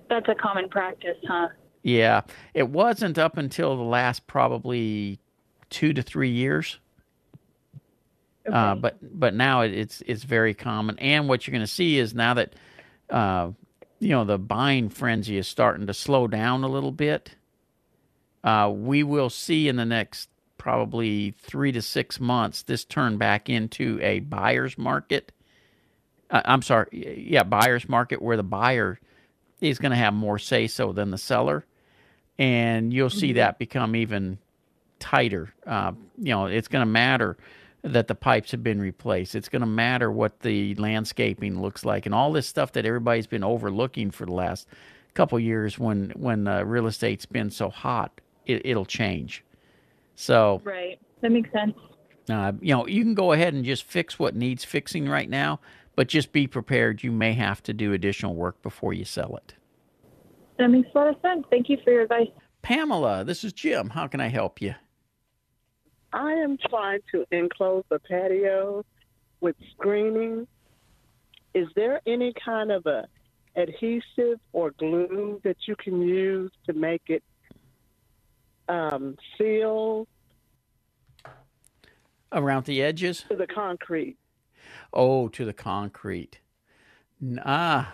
That's 0.09 0.29
a 0.29 0.35
common 0.35 0.69
practice, 0.69 1.17
huh? 1.27 1.49
Yeah, 1.83 2.23
it 2.53 2.69
wasn't 2.69 3.19
up 3.19 3.39
until 3.39 3.77
the 3.77 3.83
last 3.83 4.27
probably 4.27 5.19
two 5.71 5.93
to 5.95 6.03
three 6.03 6.31
years. 6.31 6.79
Uh, 8.47 8.51
okay. 8.51 8.57
Uh, 8.57 8.75
but 8.75 9.19
but 9.19 9.35
now 9.35 9.63
it, 9.63 9.73
it's 9.73 10.03
it's 10.07 10.25
very 10.25 10.55
common, 10.55 10.99
and 10.99 11.29
what 11.29 11.47
you're 11.47 11.53
going 11.53 11.63
to 11.63 11.67
see 11.67 11.99
is 11.99 12.15
now 12.15 12.35
that 12.35 12.55
uh, 13.09 13.51
you 13.99 14.11
know 14.11 14.25
the 14.25 14.39
buying 14.39 14.89
frenzy 14.89 15.39
is 15.39 15.49
starting 15.49 15.87
to 15.87 15.95
slow 15.95 16.27
down 16.27 16.65
a 16.65 16.69
little 16.69 16.93
bit. 16.93 17.37
Uh, 18.43 18.73
we 18.75 19.03
will 19.03 19.31
see 19.31 19.69
in 19.69 19.77
the 19.77 19.85
next 19.85 20.29
probably 20.59 21.35
three 21.39 21.73
to 21.73 21.81
six 21.81 22.21
months 22.21 22.63
this 22.63 22.85
turn 22.85 23.17
back 23.17 23.49
into 23.49 23.99
a 24.03 24.21
buyer's 24.21 24.77
market. 24.77 25.33
Uh, 26.31 26.43
I'm 26.45 26.63
sorry, 26.63 27.27
yeah, 27.29 27.43
buyer's 27.43 27.89
market 27.89 28.21
where 28.21 28.37
the 28.37 28.43
buyer 28.43 29.01
is 29.61 29.79
going 29.79 29.91
to 29.91 29.97
have 29.97 30.15
more 30.15 30.39
say 30.39 30.67
so 30.67 30.93
than 30.93 31.11
the 31.11 31.19
seller, 31.19 31.65
and 32.39 32.93
you'll 32.93 33.11
see 33.11 33.29
mm-hmm. 33.29 33.37
that 33.37 33.59
become 33.59 33.97
even 33.97 34.39
tighter. 34.99 35.53
Uh, 35.67 35.93
you 36.19 36.31
know, 36.33 36.47
it's 36.47 36.69
going 36.69 36.83
to 36.83 36.91
matter 36.91 37.37
that 37.83 38.07
the 38.07 38.15
pipes 38.15 38.51
have 38.51 38.63
been 38.63 38.81
replaced. 38.81 39.35
It's 39.35 39.49
going 39.49 39.61
to 39.61 39.67
matter 39.67 40.11
what 40.11 40.41
the 40.41 40.75
landscaping 40.75 41.61
looks 41.61 41.85
like, 41.85 42.07
and 42.07 42.15
all 42.15 42.33
this 42.33 42.47
stuff 42.47 42.73
that 42.73 42.85
everybody's 42.85 43.27
been 43.27 43.45
overlooking 43.45 44.11
for 44.11 44.27
the 44.27 44.35
last 44.35 44.67
couple 45.15 45.41
years 45.41 45.79
when 45.79 46.11
when 46.11 46.47
uh, 46.47 46.63
real 46.63 46.87
estate's 46.87 47.27
been 47.27 47.51
so 47.51 47.71
hot. 47.71 48.21
It, 48.47 48.63
it'll 48.65 48.87
change. 48.87 49.45
So 50.15 50.61
right, 50.65 50.99
that 51.21 51.31
makes 51.31 51.51
sense. 51.53 51.75
Uh, 52.29 52.53
you 52.61 52.75
know, 52.75 52.87
you 52.87 53.03
can 53.03 53.15
go 53.15 53.33
ahead 53.33 53.55
and 53.55 53.65
just 53.65 53.85
fix 53.85 54.19
what 54.19 54.37
needs 54.37 54.65
fixing 54.65 55.09
right 55.09 55.29
now, 55.29 55.61
but 55.97 56.09
just 56.09 56.33
be 56.33 56.47
prepared. 56.47 57.03
You 57.03 57.11
may 57.11 57.33
have 57.33 57.63
to 57.65 57.73
do 57.73 57.93
additional 57.93 58.35
work 58.35 58.63
before 58.63 58.93
you 58.93 59.05
sell 59.05 59.37
it. 59.37 59.55
That 60.59 60.69
makes 60.69 60.89
a 60.95 60.99
lot 60.99 61.09
of 61.09 61.17
sense. 61.23 61.45
Thank 61.51 61.69
you 61.69 61.79
for 61.83 61.91
your 61.91 62.03
advice. 62.03 62.29
Pamela, 62.63 63.25
this 63.25 63.45
is 63.45 63.53
Jim. 63.53 63.91
How 63.91 64.07
can 64.07 64.21
I 64.21 64.29
help 64.29 64.61
you? 64.61 64.75
I 66.13 66.33
am 66.33 66.59
trying 66.69 67.01
to 67.13 67.25
enclose 67.31 67.85
the 67.89 67.99
patio 67.99 68.85
with 69.41 69.57
screening. 69.73 70.47
Is 71.55 71.69
there 71.75 72.01
any 72.07 72.33
kind 72.45 72.71
of 72.71 72.87
a 72.87 73.09
adhesive 73.57 74.39
or 74.53 74.73
glue 74.73 75.41
that 75.45 75.57
you 75.67 75.77
can 75.77 76.01
use 76.03 76.51
to 76.67 76.73
make 76.73 77.03
it 77.07 77.23
um, 78.71 79.17
seal 79.37 80.07
Around 82.33 82.67
the 82.67 82.81
edges? 82.81 83.25
to 83.29 83.37
the 83.37 83.47
concrete? 83.47 84.17
Oh, 84.93 85.27
to 85.29 85.45
the 85.45 85.53
concrete. 85.53 86.39
Ah, 87.45 87.93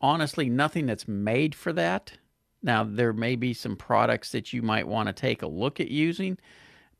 honestly, 0.00 0.48
nothing 0.48 0.86
that's 0.86 1.08
made 1.08 1.54
for 1.54 1.72
that. 1.72 2.12
Now, 2.62 2.84
there 2.84 3.12
may 3.12 3.34
be 3.34 3.54
some 3.54 3.74
products 3.76 4.30
that 4.30 4.52
you 4.52 4.62
might 4.62 4.86
want 4.86 5.08
to 5.08 5.12
take 5.12 5.42
a 5.42 5.48
look 5.48 5.80
at 5.80 5.88
using, 5.90 6.38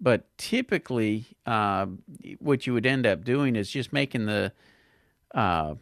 but 0.01 0.27
typically, 0.39 1.27
uh, 1.47 1.87
what 2.41 2.67
you 2.67 2.73
would 2.75 2.87
end 2.87 3.07
up 3.07 3.23
doing 3.25 3.55
is 3.55 3.71
just 3.71 3.93
making 3.93 4.27
the 4.27 4.53
uh, 5.37 5.77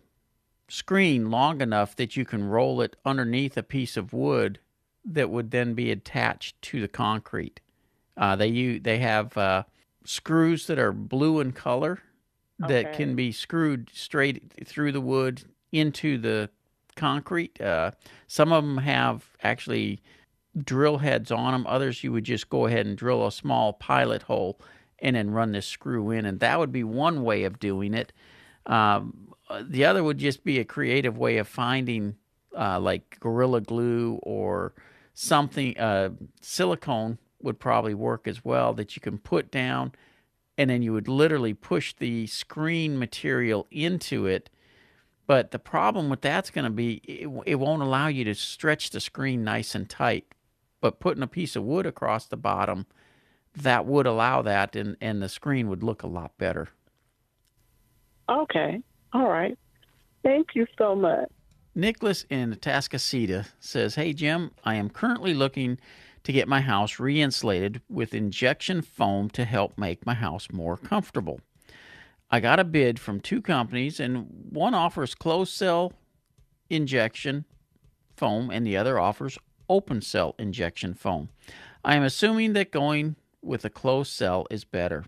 screen 0.68 1.30
long 1.30 1.62
enough 1.62 1.96
that 1.96 2.14
you 2.14 2.26
can 2.26 2.44
roll 2.44 2.82
it 2.82 2.96
underneath 3.06 3.56
a 3.56 3.62
piece 3.62 3.96
of 3.96 4.12
wood 4.12 4.58
that 5.04 5.30
would 5.30 5.50
then 5.50 5.74
be 5.74 5.90
attached 5.90 6.60
to 6.62 6.80
the 6.80 6.88
concrete. 6.88 7.60
Uh, 8.16 8.36
they 8.36 8.48
use, 8.48 8.80
they 8.82 8.98
have 8.98 9.36
uh, 9.36 9.62
screws 10.04 10.66
that 10.66 10.78
are 10.78 10.92
blue 10.92 11.40
in 11.40 11.52
color 11.52 12.00
that 12.58 12.92
Okay. 12.92 12.92
can 12.92 13.16
be 13.16 13.32
screwed 13.32 13.90
straight 13.92 14.52
through 14.66 14.92
the 14.92 15.00
wood 15.00 15.42
into 15.72 16.18
the 16.18 16.50
concrete. 16.96 17.60
Uh, 17.60 17.92
some 18.26 18.52
of 18.52 18.62
them 18.64 18.78
have 18.78 19.24
actually 19.42 20.02
drill 20.64 20.98
heads 20.98 21.30
on 21.30 21.52
them. 21.52 21.66
Others 21.66 22.04
you 22.04 22.12
would 22.12 22.24
just 22.24 22.50
go 22.50 22.66
ahead 22.66 22.86
and 22.86 22.96
drill 22.96 23.26
a 23.26 23.32
small 23.32 23.72
pilot 23.72 24.22
hole 24.22 24.60
and 24.98 25.16
then 25.16 25.30
run 25.30 25.52
this 25.52 25.66
screw 25.66 26.10
in, 26.10 26.26
and 26.26 26.40
that 26.40 26.58
would 26.58 26.72
be 26.72 26.84
one 26.84 27.22
way 27.22 27.44
of 27.44 27.58
doing 27.58 27.94
it. 27.94 28.12
Um, 28.66 29.32
the 29.62 29.84
other 29.84 30.04
would 30.04 30.18
just 30.18 30.44
be 30.44 30.58
a 30.58 30.64
creative 30.64 31.16
way 31.16 31.38
of 31.38 31.48
finding 31.48 32.16
uh, 32.56 32.78
like 32.78 33.18
gorilla 33.20 33.60
glue 33.60 34.18
or 34.22 34.74
something. 35.20 35.78
Uh, 35.78 36.10
silicone 36.40 37.18
would 37.42 37.58
probably 37.58 37.94
work 37.94 38.26
as 38.26 38.44
well 38.44 38.72
that 38.74 38.96
you 38.96 39.00
can 39.02 39.18
put 39.18 39.50
down, 39.50 39.92
and 40.56 40.70
then 40.70 40.82
you 40.82 40.92
would 40.92 41.08
literally 41.08 41.54
push 41.54 41.94
the 41.94 42.26
screen 42.26 42.98
material 42.98 43.66
into 43.70 44.26
it. 44.26 44.50
But 45.26 45.52
the 45.52 45.58
problem 45.58 46.08
with 46.08 46.22
that's 46.22 46.50
going 46.50 46.64
to 46.64 46.70
be 46.70 46.94
it, 47.04 47.28
it 47.46 47.54
won't 47.56 47.82
allow 47.82 48.08
you 48.08 48.24
to 48.24 48.34
stretch 48.34 48.90
the 48.90 49.00
screen 49.00 49.44
nice 49.44 49.74
and 49.74 49.88
tight. 49.88 50.26
But 50.80 51.00
putting 51.00 51.22
a 51.22 51.28
piece 51.28 51.56
of 51.56 51.64
wood 51.64 51.86
across 51.86 52.26
the 52.26 52.38
bottom, 52.38 52.86
that 53.54 53.84
would 53.84 54.06
allow 54.06 54.40
that, 54.42 54.74
and, 54.74 54.96
and 55.00 55.22
the 55.22 55.28
screen 55.28 55.68
would 55.68 55.82
look 55.82 56.02
a 56.02 56.06
lot 56.06 56.36
better. 56.38 56.68
Okay. 58.28 58.80
All 59.12 59.28
right. 59.28 59.58
Thank 60.22 60.48
you 60.54 60.66
so 60.78 60.94
much. 60.94 61.30
Nicholas 61.74 62.24
in 62.28 62.52
Atascocita 62.52 63.46
says, 63.60 63.94
Hey 63.94 64.12
Jim, 64.12 64.50
I 64.64 64.74
am 64.74 64.90
currently 64.90 65.34
looking 65.34 65.78
to 66.24 66.32
get 66.32 66.48
my 66.48 66.60
house 66.60 66.98
re-insulated 66.98 67.80
with 67.88 68.12
injection 68.12 68.82
foam 68.82 69.30
to 69.30 69.44
help 69.44 69.78
make 69.78 70.04
my 70.04 70.14
house 70.14 70.48
more 70.52 70.76
comfortable. 70.76 71.40
I 72.30 72.40
got 72.40 72.60
a 72.60 72.64
bid 72.64 72.98
from 72.98 73.20
two 73.20 73.40
companies, 73.40 73.98
and 73.98 74.48
one 74.50 74.74
offers 74.74 75.14
closed 75.14 75.52
cell 75.52 75.92
injection 76.68 77.44
foam, 78.16 78.50
and 78.50 78.66
the 78.66 78.76
other 78.76 78.98
offers 78.98 79.38
open 79.68 80.02
cell 80.02 80.34
injection 80.38 80.94
foam. 80.94 81.30
I 81.84 81.94
am 81.94 82.02
assuming 82.02 82.52
that 82.52 82.70
going 82.70 83.16
with 83.42 83.64
a 83.64 83.70
closed 83.70 84.12
cell 84.12 84.46
is 84.50 84.64
better. 84.64 85.04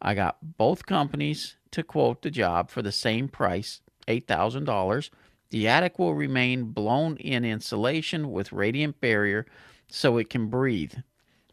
I 0.00 0.14
got 0.14 0.56
both 0.56 0.84
companies 0.86 1.56
to 1.70 1.82
quote 1.82 2.22
the 2.22 2.30
job 2.30 2.70
for 2.70 2.82
the 2.82 2.92
same 2.92 3.28
price, 3.28 3.80
$8,000. 4.08 5.10
The 5.52 5.68
attic 5.68 5.98
will 5.98 6.14
remain 6.14 6.72
blown 6.72 7.18
in 7.18 7.44
insulation 7.44 8.32
with 8.32 8.52
radiant 8.52 9.02
barrier 9.02 9.44
so 9.86 10.16
it 10.16 10.30
can 10.30 10.46
breathe. 10.46 10.94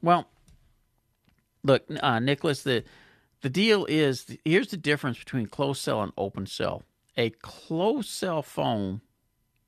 Well, 0.01 0.29
look, 1.63 1.83
uh, 2.01 2.19
Nicholas, 2.19 2.63
the 2.63 2.85
the 3.41 3.49
deal 3.49 3.85
is 3.89 4.37
here's 4.45 4.69
the 4.69 4.77
difference 4.77 5.19
between 5.19 5.47
closed 5.47 5.81
cell 5.81 6.01
and 6.01 6.13
open 6.17 6.45
cell. 6.45 6.83
A 7.17 7.31
closed 7.41 8.09
cell 8.09 8.41
foam, 8.41 9.01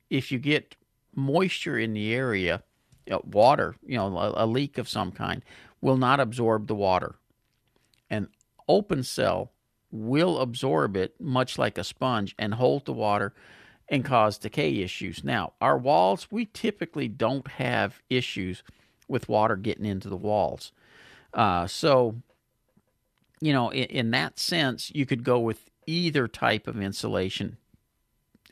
if 0.08 0.32
you 0.32 0.38
get 0.38 0.76
moisture 1.14 1.78
in 1.78 1.92
the 1.92 2.14
area, 2.14 2.62
you 3.06 3.12
know, 3.12 3.22
water, 3.26 3.76
you 3.84 3.98
know, 3.98 4.16
a, 4.16 4.44
a 4.44 4.46
leak 4.46 4.78
of 4.78 4.88
some 4.88 5.12
kind, 5.12 5.44
will 5.82 5.98
not 5.98 6.20
absorb 6.20 6.68
the 6.68 6.74
water. 6.74 7.16
An 8.08 8.28
open 8.66 9.02
cell 9.02 9.52
will 9.90 10.38
absorb 10.38 10.96
it 10.96 11.20
much 11.20 11.58
like 11.58 11.76
a 11.76 11.84
sponge 11.84 12.34
and 12.38 12.54
hold 12.54 12.86
the 12.86 12.94
water 12.94 13.34
and 13.92 14.06
cause 14.06 14.38
decay 14.38 14.78
issues. 14.78 15.22
Now, 15.22 15.52
our 15.60 15.76
walls, 15.76 16.26
we 16.30 16.46
typically 16.46 17.08
don't 17.08 17.46
have 17.46 18.00
issues 18.08 18.62
with 19.06 19.28
water 19.28 19.54
getting 19.54 19.84
into 19.84 20.08
the 20.08 20.16
walls. 20.16 20.72
Uh, 21.34 21.66
so, 21.66 22.16
you 23.40 23.52
know, 23.52 23.68
in, 23.68 23.84
in 23.84 24.10
that 24.12 24.38
sense, 24.38 24.90
you 24.94 25.04
could 25.04 25.22
go 25.22 25.38
with 25.38 25.68
either 25.86 26.26
type 26.26 26.66
of 26.66 26.80
insulation 26.80 27.58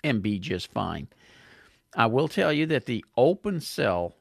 and 0.05 0.23
be 0.23 0.39
just 0.39 0.71
fine. 0.71 1.09
I 1.97 2.05
will 2.07 2.29
tell 2.29 2.53
you 2.53 2.67
that 2.67 2.85
the 2.85 3.03
open 3.17 3.61
cell 3.61 4.15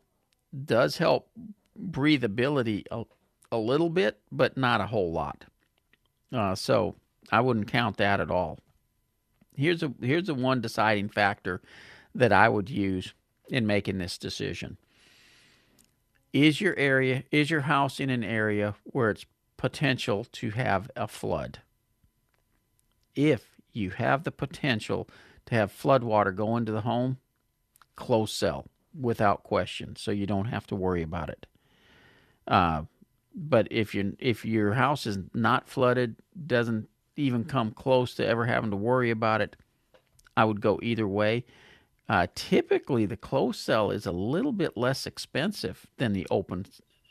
does 0.66 0.98
help 0.98 1.30
breathability 1.78 2.86
a, 2.92 3.04
a 3.52 3.58
little 3.58 3.90
bit, 3.90 4.20
but 4.32 4.56
not 4.56 4.80
a 4.80 4.88
whole 4.88 5.12
lot. 5.12 5.44
Uh, 6.32 6.56
so 6.56 6.96
I 7.30 7.42
wouldn't 7.42 7.68
count 7.68 7.98
that 7.98 8.22
at 8.22 8.32
all. 8.32 8.60
Here's 9.60 9.84
a 9.84 9.94
here's 10.02 10.28
the 10.28 10.34
one 10.34 10.62
deciding 10.62 11.10
factor 11.10 11.62
that 12.16 12.32
I 12.32 12.48
would 12.48 12.70
use 12.70 13.14
in 13.50 13.68
making 13.68 13.98
this 13.98 14.18
decision. 14.18 14.78
Is 16.32 16.62
your 16.62 16.76
area 16.78 17.24
is 17.30 17.52
your 17.52 17.62
house 17.62 18.00
in 18.00 18.10
an 18.10 18.24
area 18.24 18.76
where 18.86 19.10
it's 19.10 19.26
potential 19.58 20.26
to 20.32 20.52
have 20.52 20.90
a 20.96 21.08
flood? 21.08 21.60
If 23.16 23.60
you 23.74 23.90
have 23.92 24.24
the 24.24 24.32
potential 24.32 25.10
to 25.48 25.56
have 25.56 25.72
flood 25.72 26.04
water 26.04 26.32
go 26.32 26.56
into 26.56 26.72
the 26.72 26.82
home, 26.82 27.18
close 27.96 28.32
cell 28.32 28.68
without 28.98 29.44
question, 29.44 29.96
so 29.98 30.12
you 30.12 30.26
don't 30.26 30.46
have 30.46 30.68
to 30.68 30.76
worry 30.76 31.04
about 31.04 31.30
it. 31.30 31.46
Uh, 32.48 32.84
but 33.36 33.68
if 33.72 33.94
you 33.94 34.16
if 34.20 34.46
your 34.46 34.74
house 34.74 35.06
is 35.06 35.20
not 35.34 35.68
flooded, 35.68 36.16
doesn't 36.48 36.88
even 37.20 37.44
come 37.44 37.72
close 37.72 38.16
to 38.16 38.26
ever 38.26 38.46
having 38.46 38.72
to 38.72 38.78
worry 38.78 39.12
about 39.12 39.42
it, 39.42 39.56
I 40.38 40.46
would 40.46 40.62
go 40.62 40.80
either 40.82 41.08
way. 41.08 41.46
Uh, 42.08 42.26
typically, 42.34 43.06
the 43.06 43.18
closed 43.18 43.60
cell 43.60 43.92
is 43.92 44.06
a 44.06 44.12
little 44.12 44.52
bit 44.52 44.76
less 44.76 45.06
expensive 45.06 45.86
than 45.98 46.14
the 46.14 46.26
open. 46.32 46.66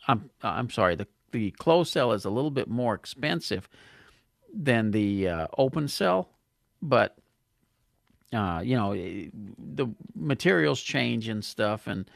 I'm 0.08 0.30
I'm 0.42 0.70
sorry, 0.70 0.96
the 0.96 1.06
the 1.30 1.52
closed 1.52 1.92
cell 1.92 2.12
is 2.12 2.24
a 2.24 2.30
little 2.30 2.50
bit 2.50 2.68
more 2.68 2.94
expensive 2.94 3.68
than 4.52 4.90
the 4.90 5.28
uh, 5.28 5.46
open 5.56 5.86
cell, 5.88 6.30
but 6.82 7.16
uh, 8.32 8.60
you 8.64 8.76
know 8.76 8.92
eh, 8.92 9.26
the 9.58 9.86
materials 10.16 10.80
change 10.80 11.28
and 11.28 11.44
stuff, 11.44 11.86
and 11.86 12.10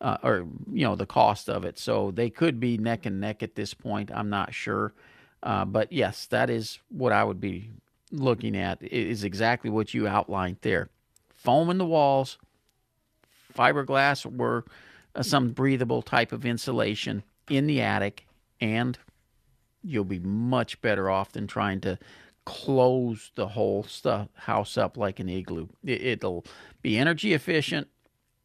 uh, 0.00 0.16
or 0.22 0.46
you 0.72 0.84
know 0.84 0.96
the 0.96 1.06
cost 1.06 1.50
of 1.50 1.64
it. 1.64 1.78
So 1.78 2.12
they 2.12 2.30
could 2.30 2.58
be 2.58 2.78
neck 2.78 3.04
and 3.04 3.20
neck 3.20 3.42
at 3.42 3.56
this 3.56 3.74
point. 3.74 4.10
I'm 4.14 4.30
not 4.30 4.54
sure, 4.54 4.94
uh, 5.42 5.64
but 5.64 5.92
yes, 5.92 6.26
that 6.26 6.50
is 6.50 6.78
what 6.88 7.12
I 7.12 7.24
would 7.24 7.40
be 7.40 7.70
looking 8.10 8.56
at. 8.56 8.82
Is 8.82 9.24
exactly 9.24 9.70
what 9.70 9.94
you 9.94 10.06
outlined 10.06 10.58
there: 10.62 10.88
foam 11.34 11.70
in 11.70 11.78
the 11.78 11.86
walls, 11.86 12.38
fiberglass, 13.56 14.26
or 14.38 14.64
uh, 15.14 15.22
some 15.22 15.50
breathable 15.50 16.02
type 16.02 16.32
of 16.32 16.46
insulation 16.46 17.22
in 17.48 17.66
the 17.66 17.80
attic, 17.80 18.26
and 18.60 18.98
you'll 19.82 20.04
be 20.04 20.20
much 20.20 20.80
better 20.80 21.10
off 21.10 21.32
than 21.32 21.46
trying 21.46 21.80
to 21.80 21.98
close 22.44 23.30
the 23.34 23.48
whole 23.48 23.86
house 24.34 24.76
up 24.76 24.96
like 24.96 25.20
an 25.20 25.28
igloo. 25.28 25.68
It, 25.84 26.02
it'll 26.02 26.44
be 26.82 26.98
energy 26.98 27.34
efficient, 27.34 27.88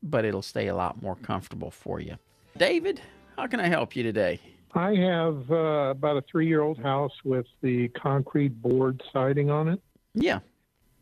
but 0.03 0.25
it'll 0.25 0.41
stay 0.41 0.67
a 0.67 0.75
lot 0.75 1.01
more 1.01 1.15
comfortable 1.15 1.71
for 1.71 1.99
you. 1.99 2.17
David, 2.57 3.01
how 3.37 3.47
can 3.47 3.59
I 3.59 3.67
help 3.67 3.95
you 3.95 4.03
today? 4.03 4.39
I 4.73 4.95
have 4.95 5.49
uh, 5.49 5.91
about 5.91 6.17
a 6.17 6.23
three 6.29 6.47
year 6.47 6.61
old 6.61 6.79
house 6.79 7.13
with 7.23 7.45
the 7.61 7.87
concrete 7.89 8.61
board 8.61 9.01
siding 9.11 9.49
on 9.49 9.69
it. 9.69 9.81
Yeah. 10.13 10.39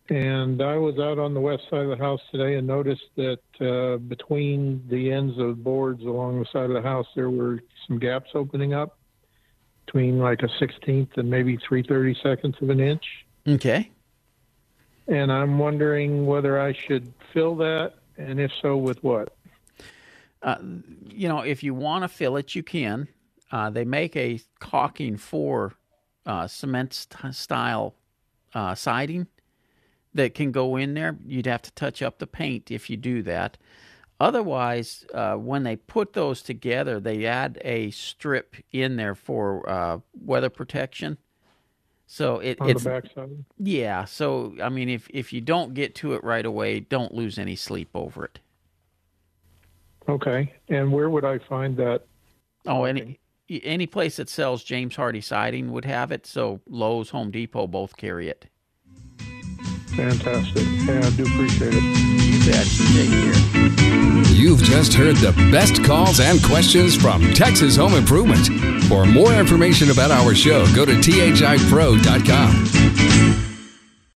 And 0.09 0.61
I 0.61 0.77
was 0.77 0.99
out 0.99 1.17
on 1.17 1.33
the 1.33 1.39
west 1.39 1.63
side 1.69 1.81
of 1.81 1.89
the 1.89 1.97
house 1.97 2.21
today 2.31 2.55
and 2.55 2.67
noticed 2.67 3.09
that 3.15 3.39
uh, 3.59 3.97
between 3.97 4.83
the 4.87 5.11
ends 5.11 5.39
of 5.39 5.63
boards 5.63 6.03
along 6.03 6.39
the 6.39 6.45
side 6.45 6.69
of 6.69 6.73
the 6.73 6.81
house, 6.81 7.07
there 7.15 7.31
were 7.31 7.59
some 7.87 7.97
gaps 7.97 8.29
opening 8.35 8.73
up 8.73 8.99
between 9.85 10.19
like 10.19 10.43
a 10.43 10.47
16th 10.47 11.17
and 11.17 11.29
maybe 11.29 11.57
3 11.57 11.81
30 11.81 12.17
seconds 12.21 12.55
of 12.61 12.69
an 12.69 12.79
inch. 12.79 13.25
Okay. 13.47 13.89
And 15.07 15.31
I'm 15.31 15.57
wondering 15.57 16.25
whether 16.25 16.59
I 16.59 16.73
should 16.73 17.11
fill 17.31 17.55
that, 17.57 17.93
and 18.17 18.39
if 18.39 18.51
so, 18.61 18.77
with 18.77 19.03
what? 19.03 19.35
Uh, 20.41 20.57
you 21.07 21.27
know, 21.27 21.41
if 21.41 21.63
you 21.63 21.73
want 21.73 22.03
to 22.03 22.07
fill 22.07 22.37
it, 22.37 22.55
you 22.55 22.63
can. 22.63 23.07
Uh, 23.51 23.69
they 23.69 23.85
make 23.85 24.15
a 24.15 24.39
caulking 24.59 25.17
for 25.17 25.73
uh, 26.25 26.47
cement 26.47 26.93
st- 26.93 27.35
style 27.35 27.95
uh, 28.53 28.73
siding 28.73 29.27
that 30.13 30.33
can 30.33 30.51
go 30.51 30.75
in 30.75 30.93
there. 30.93 31.17
You'd 31.25 31.45
have 31.45 31.61
to 31.63 31.71
touch 31.71 32.01
up 32.01 32.19
the 32.19 32.27
paint 32.27 32.71
if 32.71 32.89
you 32.89 32.97
do 32.97 33.21
that. 33.23 33.57
Otherwise, 34.19 35.05
uh, 35.13 35.35
when 35.35 35.63
they 35.63 35.75
put 35.75 36.13
those 36.13 36.41
together, 36.41 36.99
they 36.99 37.25
add 37.25 37.59
a 37.65 37.91
strip 37.91 38.55
in 38.71 38.95
there 38.95 39.13
for 39.13 39.69
uh, 39.69 39.99
weather 40.13 40.49
protection. 40.49 41.17
So 42.07 42.39
it, 42.39 42.61
on 42.61 42.69
it's 42.69 42.83
the 42.83 42.89
backside. 42.89 43.45
yeah. 43.57 44.05
So 44.05 44.55
I 44.61 44.69
mean, 44.69 44.89
if 44.89 45.09
if 45.09 45.33
you 45.33 45.41
don't 45.41 45.73
get 45.73 45.95
to 45.95 46.13
it 46.13 46.23
right 46.23 46.45
away, 46.45 46.79
don't 46.79 47.13
lose 47.13 47.37
any 47.37 47.55
sleep 47.55 47.89
over 47.93 48.25
it. 48.25 48.39
Okay. 50.07 50.53
And 50.69 50.91
where 50.91 51.09
would 51.09 51.25
I 51.25 51.39
find 51.39 51.75
that? 51.77 52.05
Oh, 52.67 52.83
any 52.83 53.19
any 53.63 53.87
place 53.87 54.17
that 54.17 54.29
sells 54.29 54.63
James 54.63 54.95
Hardie 54.95 55.23
siding 55.23 55.71
would 55.71 55.85
have 55.85 56.11
it. 56.11 56.25
So 56.25 56.61
Lowe's, 56.67 57.09
Home 57.11 57.31
Depot 57.31 57.67
both 57.67 57.95
carry 57.97 58.29
it. 58.29 58.47
Fantastic. 59.95 60.65
Yeah, 60.85 61.01
I 61.03 61.09
do 61.11 61.23
appreciate 61.23 61.73
it. 61.73 61.81
You 61.81 62.51
bet. 62.51 62.67
Take 62.93 63.09
care. 63.09 64.35
You've 64.35 64.61
just 64.61 64.93
heard 64.93 65.15
the 65.17 65.31
best 65.51 65.83
calls 65.83 66.19
and 66.19 66.43
questions 66.43 66.95
from 66.95 67.33
Texas 67.33 67.77
Home 67.77 67.93
Improvement. 67.93 68.47
For 68.85 69.05
more 69.05 69.33
information 69.33 69.91
about 69.91 70.11
our 70.11 70.35
show, 70.35 70.65
go 70.75 70.85
to 70.85 70.93
thipro.com. 70.93 72.65